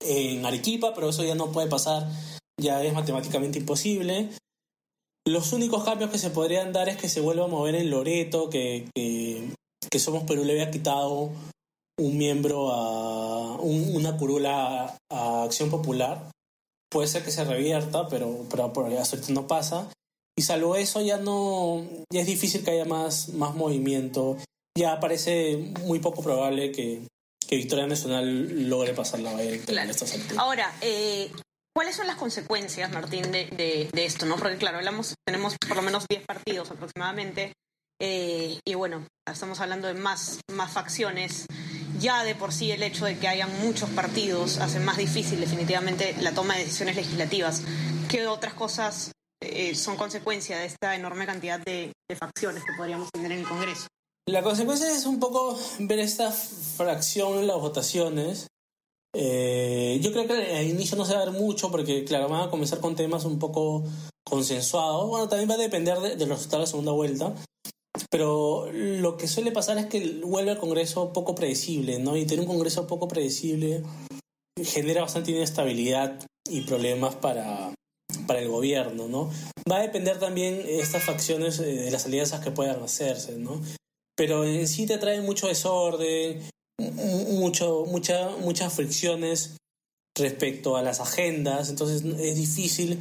en 0.00 0.44
Arequipa, 0.44 0.94
pero 0.94 1.10
eso 1.10 1.22
ya 1.22 1.36
no 1.36 1.52
puede 1.52 1.68
pasar, 1.68 2.08
ya 2.60 2.82
es 2.82 2.92
matemáticamente 2.92 3.60
imposible. 3.60 4.30
Los 5.24 5.52
únicos 5.52 5.84
cambios 5.84 6.10
que 6.10 6.18
se 6.18 6.30
podrían 6.30 6.72
dar 6.72 6.88
es 6.88 6.96
que 6.96 7.08
se 7.08 7.20
vuelva 7.20 7.44
a 7.44 7.48
mover 7.48 7.76
en 7.76 7.90
Loreto, 7.90 8.50
que, 8.50 8.88
que 8.94 9.98
Somos 9.98 10.24
Perú 10.24 10.44
le 10.44 10.52
había 10.52 10.72
quitado 10.72 11.30
un 11.98 12.18
miembro 12.18 12.72
a 12.72 13.56
una 13.60 14.16
curula 14.16 14.96
a, 15.12 15.42
Acción 15.44 15.70
Popular. 15.70 16.30
Puede 16.90 17.06
ser 17.06 17.24
que 17.24 17.30
se 17.30 17.44
revierta, 17.44 18.08
pero, 18.08 18.46
pero 18.50 18.72
por 18.72 18.90
hasta 18.92 19.18
no 19.32 19.46
pasa. 19.46 19.88
Y 20.38 20.42
salvo 20.42 20.76
eso 20.76 21.00
ya 21.00 21.16
no, 21.16 21.84
ya 22.12 22.20
es 22.20 22.26
difícil 22.28 22.62
que 22.62 22.70
haya 22.70 22.84
más, 22.84 23.30
más 23.30 23.56
movimiento. 23.56 24.36
Ya 24.78 25.00
parece 25.00 25.56
muy 25.80 25.98
poco 25.98 26.22
probable 26.22 26.70
que, 26.70 27.02
que 27.44 27.56
Victoria 27.56 27.88
Nacional 27.88 28.68
logre 28.68 28.94
pasar 28.94 29.18
la 29.18 29.32
valla 29.32 29.58
claro. 29.66 29.90
Ahora, 30.36 30.72
eh, 30.80 31.32
¿cuáles 31.74 31.96
son 31.96 32.06
las 32.06 32.14
consecuencias, 32.14 32.88
Martín, 32.92 33.32
de, 33.32 33.46
de, 33.46 33.88
de, 33.92 34.04
esto? 34.04 34.26
¿no? 34.26 34.36
Porque 34.36 34.58
claro, 34.58 34.78
hablamos, 34.78 35.16
tenemos 35.26 35.56
por 35.66 35.76
lo 35.76 35.82
menos 35.82 36.06
10 36.08 36.24
partidos 36.24 36.70
aproximadamente 36.70 37.52
eh, 38.00 38.60
y 38.64 38.74
bueno, 38.74 39.08
estamos 39.28 39.58
hablando 39.58 39.88
de 39.88 39.94
más, 39.94 40.38
más 40.52 40.70
facciones. 40.70 41.46
Ya 41.98 42.22
de 42.22 42.36
por 42.36 42.52
sí 42.52 42.70
el 42.70 42.84
hecho 42.84 43.06
de 43.06 43.18
que 43.18 43.26
hayan 43.26 43.50
muchos 43.60 43.90
partidos 43.90 44.58
hace 44.58 44.78
más 44.78 44.98
difícil 44.98 45.40
definitivamente 45.40 46.14
la 46.20 46.30
toma 46.30 46.54
de 46.54 46.60
decisiones 46.60 46.94
legislativas. 46.94 47.62
¿Qué 48.08 48.28
otras 48.28 48.54
cosas 48.54 49.10
eh, 49.40 49.74
son 49.74 49.96
consecuencia 49.96 50.58
de 50.58 50.66
esta 50.66 50.94
enorme 50.94 51.26
cantidad 51.26 51.60
de, 51.60 51.92
facciones 52.18 52.64
que 52.64 52.72
podríamos 52.76 53.10
tener 53.12 53.32
en 53.32 53.40
el 53.40 53.46
Congreso? 53.46 53.86
La 54.26 54.42
consecuencia 54.42 54.90
es 54.90 55.06
un 55.06 55.20
poco 55.20 55.58
ver 55.80 55.98
esta 55.98 56.30
fracción 56.30 57.38
en 57.38 57.46
las 57.46 57.56
votaciones. 57.56 58.46
Eh, 59.14 59.98
yo 60.02 60.12
creo 60.12 60.26
que 60.26 60.56
al 60.56 60.66
inicio 60.66 60.96
no 60.96 61.04
se 61.04 61.14
va 61.14 61.22
a 61.22 61.24
ver 61.26 61.34
mucho 61.34 61.70
porque, 61.70 62.04
claro, 62.04 62.28
van 62.28 62.48
a 62.48 62.50
comenzar 62.50 62.80
con 62.80 62.96
temas 62.96 63.24
un 63.24 63.38
poco 63.38 63.84
consensuados. 64.24 65.08
Bueno, 65.08 65.28
también 65.28 65.50
va 65.50 65.54
a 65.54 65.58
depender 65.58 65.98
de, 65.98 66.16
de 66.16 66.26
los 66.26 66.38
resultados 66.38 66.62
de 66.62 66.66
la 66.66 66.70
segunda 66.70 66.92
vuelta. 66.92 67.34
Pero 68.10 68.70
lo 68.72 69.16
que 69.16 69.28
suele 69.28 69.52
pasar 69.52 69.78
es 69.78 69.86
que 69.86 70.20
vuelve 70.24 70.50
al 70.50 70.58
Congreso 70.58 71.12
poco 71.12 71.34
predecible, 71.34 71.98
¿no? 71.98 72.16
Y 72.16 72.26
tener 72.26 72.40
un 72.40 72.46
Congreso 72.46 72.86
poco 72.86 73.08
predecible 73.08 73.82
genera 74.64 75.02
bastante 75.02 75.32
inestabilidad 75.32 76.20
y 76.48 76.62
problemas 76.62 77.14
para, 77.16 77.72
para 78.28 78.40
el 78.40 78.48
gobierno, 78.48 79.08
¿no? 79.08 79.30
Va 79.68 79.78
a 79.78 79.82
depender 79.82 80.20
también 80.20 80.62
estas 80.68 81.02
facciones 81.02 81.58
eh, 81.58 81.64
de 81.64 81.90
las 81.90 82.06
alianzas 82.06 82.40
que 82.40 82.52
puedan 82.52 82.80
hacerse, 82.80 83.36
¿no? 83.36 83.60
Pero 84.16 84.44
en 84.44 84.68
sí 84.68 84.86
te 84.86 84.98
trae 84.98 85.20
mucho 85.20 85.48
desorden, 85.48 86.40
mucho, 86.78 87.84
mucha, 87.86 88.36
muchas 88.36 88.72
fricciones 88.72 89.56
respecto 90.16 90.76
a 90.76 90.82
las 90.82 91.00
agendas, 91.00 91.70
entonces 91.70 92.04
es 92.04 92.36
difícil 92.36 93.00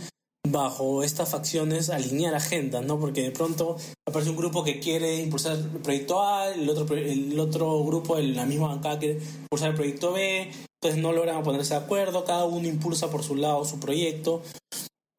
bajo 0.51 1.03
estas 1.03 1.29
facciones 1.29 1.89
alinear 1.89 2.33
agendas, 2.35 2.85
¿no? 2.85 2.99
Porque 2.99 3.23
de 3.23 3.31
pronto 3.31 3.77
aparece 4.07 4.29
un 4.29 4.37
grupo 4.37 4.63
que 4.63 4.79
quiere 4.79 5.17
impulsar 5.17 5.57
el 5.57 5.81
proyecto 5.81 6.21
A, 6.21 6.53
el 6.53 6.69
otro, 6.69 6.95
el 6.95 7.39
otro 7.39 7.83
grupo 7.83 8.15
de 8.15 8.23
la 8.23 8.45
misma 8.45 8.69
bancada 8.69 8.99
quiere 8.99 9.19
impulsar 9.41 9.71
el 9.71 9.75
proyecto 9.75 10.13
B, 10.13 10.51
entonces 10.81 11.01
no 11.01 11.11
logran 11.11 11.43
ponerse 11.43 11.73
de 11.73 11.81
acuerdo, 11.81 12.23
cada 12.23 12.45
uno 12.45 12.67
impulsa 12.67 13.09
por 13.09 13.23
su 13.23 13.35
lado 13.35 13.65
su 13.65 13.79
proyecto 13.79 14.41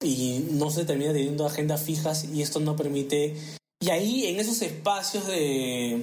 y 0.02 0.46
no 0.52 0.70
se 0.70 0.84
termina 0.84 1.12
teniendo 1.12 1.46
agendas 1.46 1.82
fijas 1.82 2.24
y 2.24 2.42
esto 2.42 2.61
no 2.61 2.76
permite... 2.76 3.37
Y 3.80 3.90
ahí 3.90 4.26
en 4.26 4.40
esos 4.40 4.61
espacios 4.62 5.26
de, 5.26 6.02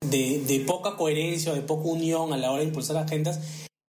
de, 0.00 0.64
poca 0.66 0.96
coherencia 0.96 1.52
o 1.52 1.54
de 1.54 1.62
poca 1.62 1.88
unión 1.88 2.32
a 2.32 2.36
la 2.36 2.50
hora 2.50 2.62
de 2.62 2.68
impulsar 2.68 2.96
agendas, 2.96 3.40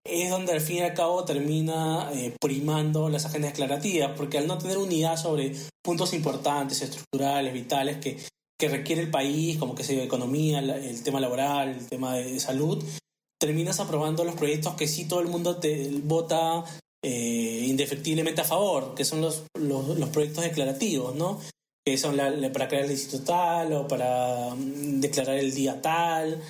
es 0.06 0.30
donde 0.30 0.54
al 0.54 0.62
fin 0.62 0.78
y 0.78 0.82
al 0.82 0.94
cabo 0.94 1.26
termina 1.26 2.12
eh, 2.14 2.36
primando 2.40 3.10
las 3.10 3.26
agendas 3.26 3.54
declarativas, 3.54 4.12
porque 4.16 4.38
al 4.38 4.48
no 4.48 4.58
tener 4.58 4.78
unidad 4.78 5.18
sobre 5.18 5.56
puntos 5.84 6.14
importantes, 6.14 6.82
estructurales, 6.82 7.54
vitales, 7.54 7.98
que, 7.98 8.18
que 8.60 8.70
requiere 8.70 9.02
el 9.02 9.10
país, 9.10 9.58
como 9.58 9.74
que 9.74 9.84
sea 9.84 10.04
economía, 10.04 10.60
el 10.60 11.02
tema 11.02 11.20
laboral, 11.20 11.70
el 11.70 11.88
tema 11.88 12.16
de 12.16 12.40
salud, 12.40 12.84
terminas 13.40 13.80
aprobando 13.80 14.24
los 14.24 14.36
proyectos 14.36 14.76
que 14.76 14.88
sí 14.88 15.08
todo 15.08 15.20
el 15.22 15.28
mundo 15.28 15.58
te 15.58 15.90
vota 16.04 16.64
eh, 17.04 17.66
indefectiblemente 17.68 18.42
a 18.42 18.46
favor, 18.46 18.94
que 18.94 19.06
son 19.06 19.22
los, 19.22 19.44
los, 19.56 20.10
proyectos 20.10 20.44
declarativos, 20.44 21.16
¿no? 21.16 21.40
Que 21.86 21.98
son 21.98 22.18
para 22.54 22.68
crear 22.68 22.84
el 22.84 22.90
distrito 22.90 23.24
tal 23.24 23.74
o 23.74 23.88
para 23.88 24.54
mm, 24.56 25.00
declarar 25.00 25.38
el 25.38 25.54
día 25.54 25.82
tal, 25.82 26.42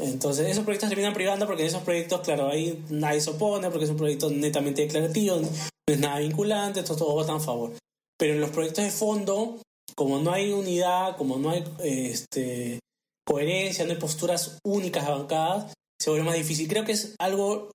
Entonces, 0.00 0.46
esos 0.46 0.64
proyectos 0.64 0.88
terminan 0.88 1.12
privando 1.12 1.46
porque 1.46 1.62
en 1.62 1.68
esos 1.68 1.82
proyectos, 1.82 2.20
claro, 2.20 2.48
ahí 2.48 2.84
nadie 2.88 3.20
se 3.20 3.30
opone 3.30 3.70
porque 3.70 3.84
es 3.84 3.90
un 3.90 3.96
proyecto 3.96 4.30
netamente 4.30 4.82
declarativo, 4.82 5.40
no 5.40 5.48
es 5.88 5.98
nada 5.98 6.20
vinculante, 6.20 6.80
entonces 6.80 7.04
todos 7.04 7.14
votan 7.14 7.36
a 7.36 7.40
favor. 7.40 7.72
Pero 8.18 8.34
en 8.34 8.40
los 8.40 8.50
proyectos 8.50 8.84
de 8.84 8.90
fondo, 8.90 9.58
como 9.94 10.20
no 10.20 10.32
hay 10.32 10.52
unidad, 10.52 11.16
como 11.16 11.36
no 11.38 11.50
hay 11.50 11.64
este, 11.82 12.78
coherencia, 13.26 13.84
no 13.84 13.92
hay 13.92 13.98
posturas 13.98 14.58
únicas 14.64 15.06
bancadas, 15.06 15.72
se 16.00 16.10
vuelve 16.10 16.26
más 16.26 16.36
difícil. 16.36 16.68
Creo 16.68 16.84
que 16.84 16.92
es 16.92 17.14
algo, 17.18 17.70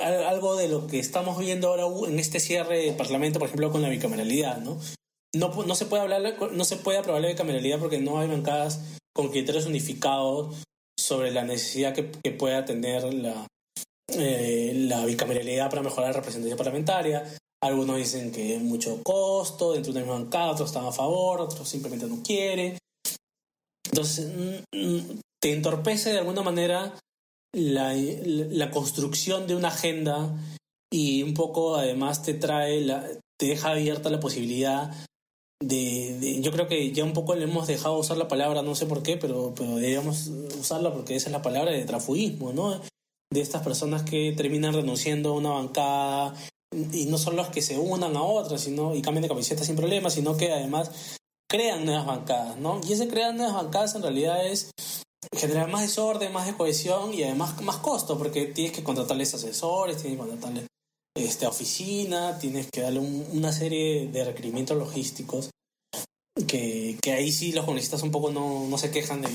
algo 0.00 0.56
de 0.56 0.68
lo 0.68 0.86
que 0.86 0.98
estamos 0.98 1.38
viendo 1.38 1.68
ahora 1.68 1.84
en 2.08 2.18
este 2.18 2.40
cierre 2.40 2.78
del 2.78 2.96
Parlamento, 2.96 3.38
por 3.38 3.48
ejemplo, 3.48 3.70
con 3.70 3.82
la 3.82 3.88
bicameralidad, 3.88 4.58
¿no? 4.58 4.78
No, 5.34 5.48
no, 5.64 5.74
se 5.74 5.86
puede 5.86 6.02
hablar, 6.02 6.22
no 6.52 6.64
se 6.64 6.76
puede 6.76 6.98
aprobar 6.98 7.20
la 7.20 7.28
bicameralidad 7.28 7.78
porque 7.78 7.98
no 7.98 8.18
hay 8.18 8.28
bancadas 8.28 8.80
con 9.14 9.28
criterios 9.28 9.66
unificados 9.66 10.56
sobre 10.98 11.30
la 11.30 11.44
necesidad 11.44 11.94
que, 11.94 12.10
que 12.10 12.32
pueda 12.32 12.64
tener 12.64 13.12
la, 13.12 13.46
eh, 14.14 14.72
la 14.74 15.04
bicameralidad 15.04 15.68
para 15.68 15.82
mejorar 15.82 16.10
la 16.10 16.16
representación 16.16 16.56
parlamentaria. 16.56 17.24
Algunos 17.62 17.96
dicen 17.96 18.32
que 18.32 18.56
es 18.56 18.62
mucho 18.62 19.02
costo 19.02 19.72
dentro 19.72 19.92
de 19.92 19.98
una 19.98 20.06
misma 20.06 20.24
bancada, 20.24 20.52
otros 20.52 20.70
están 20.70 20.86
a 20.86 20.92
favor, 20.92 21.40
otros 21.40 21.68
simplemente 21.68 22.06
no 22.06 22.22
quieren. 22.22 22.78
Entonces, 23.84 24.32
mm, 24.72 24.76
mm, 24.76 25.20
te 25.40 25.52
entorpece 25.52 26.12
de 26.12 26.18
alguna 26.18 26.42
manera 26.42 26.94
la, 27.52 28.70
construcción 28.70 29.46
de 29.46 29.56
una 29.56 29.68
agenda 29.68 30.34
y 30.92 31.22
un 31.22 31.34
poco 31.34 31.76
además 31.76 32.22
te 32.22 32.34
trae, 32.34 32.80
la, 32.80 33.06
te 33.38 33.46
deja 33.46 33.70
abierta 33.70 34.10
la 34.10 34.20
posibilidad 34.20 34.92
de, 35.60 36.38
yo 36.40 36.52
creo 36.52 36.68
que 36.68 36.92
ya 36.92 37.04
un 37.04 37.12
poco 37.12 37.34
le 37.34 37.44
hemos 37.44 37.66
dejado 37.66 37.98
usar 37.98 38.16
la 38.16 38.28
palabra, 38.28 38.62
no 38.62 38.74
sé 38.74 38.86
por 38.86 39.02
qué, 39.02 39.16
pero, 39.16 39.54
pero 39.56 39.76
deberíamos 39.76 40.28
usarla 40.28 40.92
porque 40.92 41.16
esa 41.16 41.28
es 41.28 41.32
la 41.32 41.42
palabra 41.42 41.72
de 41.72 41.84
trafugismo, 41.84 42.52
¿no? 42.52 42.80
De 43.30 43.40
estas 43.40 43.62
personas 43.62 44.02
que 44.02 44.32
terminan 44.36 44.72
renunciando 44.72 45.30
a 45.30 45.36
una 45.36 45.50
bancada 45.50 46.34
y 46.92 47.06
no 47.06 47.18
son 47.18 47.36
los 47.36 47.48
que 47.48 47.62
se 47.62 47.78
unan 47.78 48.16
a 48.16 48.22
otras 48.22 48.60
sino, 48.60 48.94
y 48.94 49.02
cambian 49.02 49.22
de 49.22 49.28
camiseta 49.28 49.64
sin 49.64 49.76
problemas, 49.76 50.14
sino 50.14 50.36
que 50.36 50.52
además 50.52 51.16
crean 51.50 51.84
nuevas 51.84 52.06
bancadas, 52.06 52.58
¿no? 52.58 52.80
Y 52.86 52.92
ese 52.92 53.08
crear 53.08 53.34
nuevas 53.34 53.54
bancadas 53.54 53.94
en 53.94 54.02
realidad 54.02 54.46
es 54.46 54.70
generar 55.36 55.68
más 55.70 55.82
desorden, 55.82 56.32
más 56.32 56.52
cohesión 56.54 57.12
y 57.14 57.22
además 57.22 57.60
más 57.62 57.76
costo, 57.78 58.18
porque 58.18 58.46
tienes 58.46 58.72
que 58.72 58.84
contratarles 58.84 59.34
asesores, 59.34 59.98
tienes 59.98 60.18
que 60.18 60.24
contratarles 60.26 60.66
este, 61.16 61.46
oficina, 61.46 62.38
tienes 62.38 62.68
que 62.70 62.82
darle 62.82 63.00
una 63.00 63.52
serie 63.52 64.06
de 64.06 64.24
requerimientos 64.24 64.76
logísticos 64.76 65.50
que, 66.46 66.98
ahí 67.06 67.32
sí 67.32 67.52
los 67.52 67.64
congresistas 67.64 68.02
un 68.02 68.10
poco 68.10 68.30
no, 68.30 68.66
no 68.68 68.78
se 68.78 68.90
quejan 68.90 69.22
de, 69.22 69.28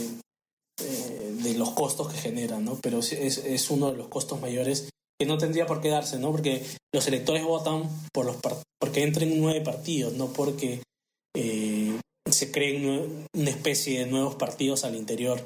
de, 1.44 1.54
los 1.56 1.72
costos 1.72 2.12
que 2.12 2.18
generan, 2.18 2.64
¿no? 2.64 2.80
Pero 2.82 3.00
es, 3.00 3.12
es, 3.14 3.70
uno 3.70 3.92
de 3.92 3.98
los 3.98 4.08
costos 4.08 4.40
mayores 4.40 4.90
que 5.20 5.28
no 5.28 5.38
tendría 5.38 5.66
por 5.66 5.82
qué 5.82 5.90
darse, 5.90 6.18
¿no? 6.20 6.32
Porque 6.32 6.66
los 6.94 7.08
electores 7.08 7.44
votan 7.44 7.90
por 8.14 8.26
los 8.26 8.38
porque 8.80 9.04
entren 9.04 9.40
nueve 9.40 9.62
partidos, 9.62 10.14
no 10.14 10.32
porque 10.34 10.82
eh, 11.36 12.00
se 12.30 12.52
creen 12.52 13.28
una 13.34 13.50
especie 13.50 14.00
de 14.00 14.12
nuevos 14.12 14.36
partidos 14.36 14.84
al 14.84 14.96
interior 14.96 15.44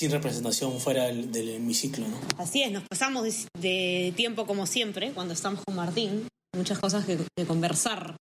sin 0.00 0.10
representación 0.10 0.80
fuera 0.80 1.08
del, 1.08 1.50
hemiciclo. 1.50 2.08
¿no? 2.08 2.16
Así 2.38 2.62
es, 2.62 2.72
nos 2.72 2.84
pasamos 2.88 3.46
de, 3.58 4.14
tiempo 4.16 4.46
como 4.46 4.64
siempre 4.64 5.12
cuando 5.12 5.34
estamos 5.34 5.62
con 5.62 5.76
Martín, 5.76 6.26
muchas 6.56 6.78
cosas 6.78 7.04
que, 7.04 7.18
conversar. 7.44 8.16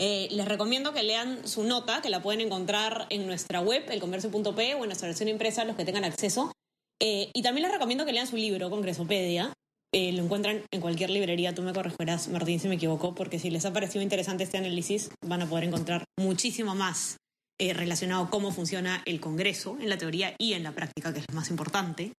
Eh, 0.00 0.28
les 0.30 0.48
recomiendo 0.48 0.94
que 0.94 1.02
lean 1.02 1.46
su 1.46 1.64
nota, 1.64 2.00
que 2.00 2.08
la 2.08 2.22
pueden 2.22 2.40
encontrar 2.40 3.06
en 3.10 3.26
nuestra 3.26 3.60
web, 3.60 3.84
elcomercio.p 3.90 4.74
o 4.76 4.78
en 4.78 4.86
nuestra 4.86 5.08
versión 5.08 5.28
impresa, 5.28 5.66
los 5.66 5.76
que 5.76 5.84
tengan 5.84 6.04
acceso. 6.04 6.50
Eh, 6.98 7.30
y 7.34 7.42
también 7.42 7.64
les 7.64 7.72
recomiendo 7.72 8.06
que 8.06 8.14
lean 8.14 8.26
su 8.26 8.36
libro, 8.36 8.70
Congresopedia. 8.70 9.52
Eh, 9.92 10.12
lo 10.12 10.22
encuentran 10.22 10.64
en 10.72 10.80
cualquier 10.80 11.10
librería, 11.10 11.54
tú 11.54 11.60
me 11.60 11.74
corregirás, 11.74 12.28
Martín, 12.28 12.58
si 12.58 12.68
me 12.68 12.76
equivoco, 12.76 13.14
porque 13.14 13.38
si 13.38 13.50
les 13.50 13.66
ha 13.66 13.72
parecido 13.74 14.02
interesante 14.02 14.44
este 14.44 14.56
análisis, 14.56 15.10
van 15.26 15.42
a 15.42 15.46
poder 15.46 15.64
encontrar 15.64 16.04
muchísimo 16.16 16.74
más 16.74 17.18
eh, 17.60 17.74
relacionado 17.74 18.24
a 18.24 18.30
cómo 18.30 18.52
funciona 18.52 19.02
el 19.04 19.20
Congreso 19.20 19.76
en 19.80 19.88
la 19.88 19.98
teoría 19.98 20.34
y 20.38 20.52
en 20.52 20.62
la 20.62 20.72
práctica, 20.72 21.12
que 21.12 21.20
es 21.20 21.24
lo 21.28 21.34
más 21.34 21.50
importante. 21.50 22.12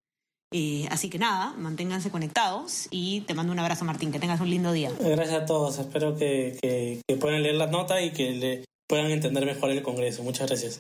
Eh, 0.53 0.88
así 0.90 1.11
que 1.11 1.18
nada, 1.18 1.53
manténganse 1.59 2.11
conectados 2.11 2.88
y 2.90 3.20
te 3.22 3.35
mando 3.35 3.53
un 3.53 3.59
abrazo, 3.59 3.85
Martín. 3.85 4.12
Que 4.12 4.18
tengas 4.18 4.40
un 4.40 4.51
lindo 4.51 4.72
día. 4.72 4.90
Gracias 4.98 5.42
a 5.42 5.46
todos. 5.46 5.79
Espero 5.79 6.16
que, 6.16 6.59
que, 6.61 7.16
puedan 7.16 7.42
leer 7.42 7.57
la 7.57 7.66
nota 7.66 8.01
y 8.03 8.12
que 8.12 8.31
le 8.33 8.64
puedan 8.88 9.11
entender 9.11 9.44
mejor 9.44 9.70
el 9.70 9.83
Congreso. 9.83 10.22
Muchas 10.22 10.48
gracias. 10.48 10.79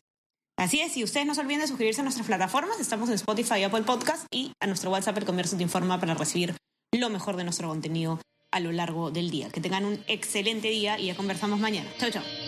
Así 0.56 0.80
es, 0.80 0.96
y 0.96 1.04
ustedes 1.04 1.24
no 1.24 1.36
se 1.36 1.40
olviden 1.40 1.60
de 1.60 1.68
suscribirse 1.68 2.00
a 2.00 2.04
nuestras 2.04 2.26
plataformas. 2.26 2.80
Estamos 2.80 3.08
en 3.10 3.14
Spotify 3.14 3.62
Apple 3.62 3.82
Podcast 3.82 4.26
y 4.32 4.50
a 4.60 4.66
nuestro 4.66 4.90
WhatsApp 4.90 5.18
El 5.18 5.24
Comercio 5.24 5.56
te 5.56 5.62
informa 5.62 6.00
para 6.00 6.14
recibir 6.14 6.56
lo 6.92 7.10
mejor 7.10 7.36
de 7.36 7.44
nuestro 7.44 7.68
contenido 7.68 8.18
a 8.50 8.58
lo 8.58 8.72
largo 8.72 9.12
del 9.12 9.30
día. 9.30 9.50
Que 9.50 9.60
tengan 9.60 9.84
un 9.84 10.02
excelente 10.08 10.68
día 10.68 10.98
y 10.98 11.06
ya 11.06 11.14
conversamos 11.14 11.60
mañana. 11.60 11.88
Chao, 11.98 12.10
chao. 12.10 12.47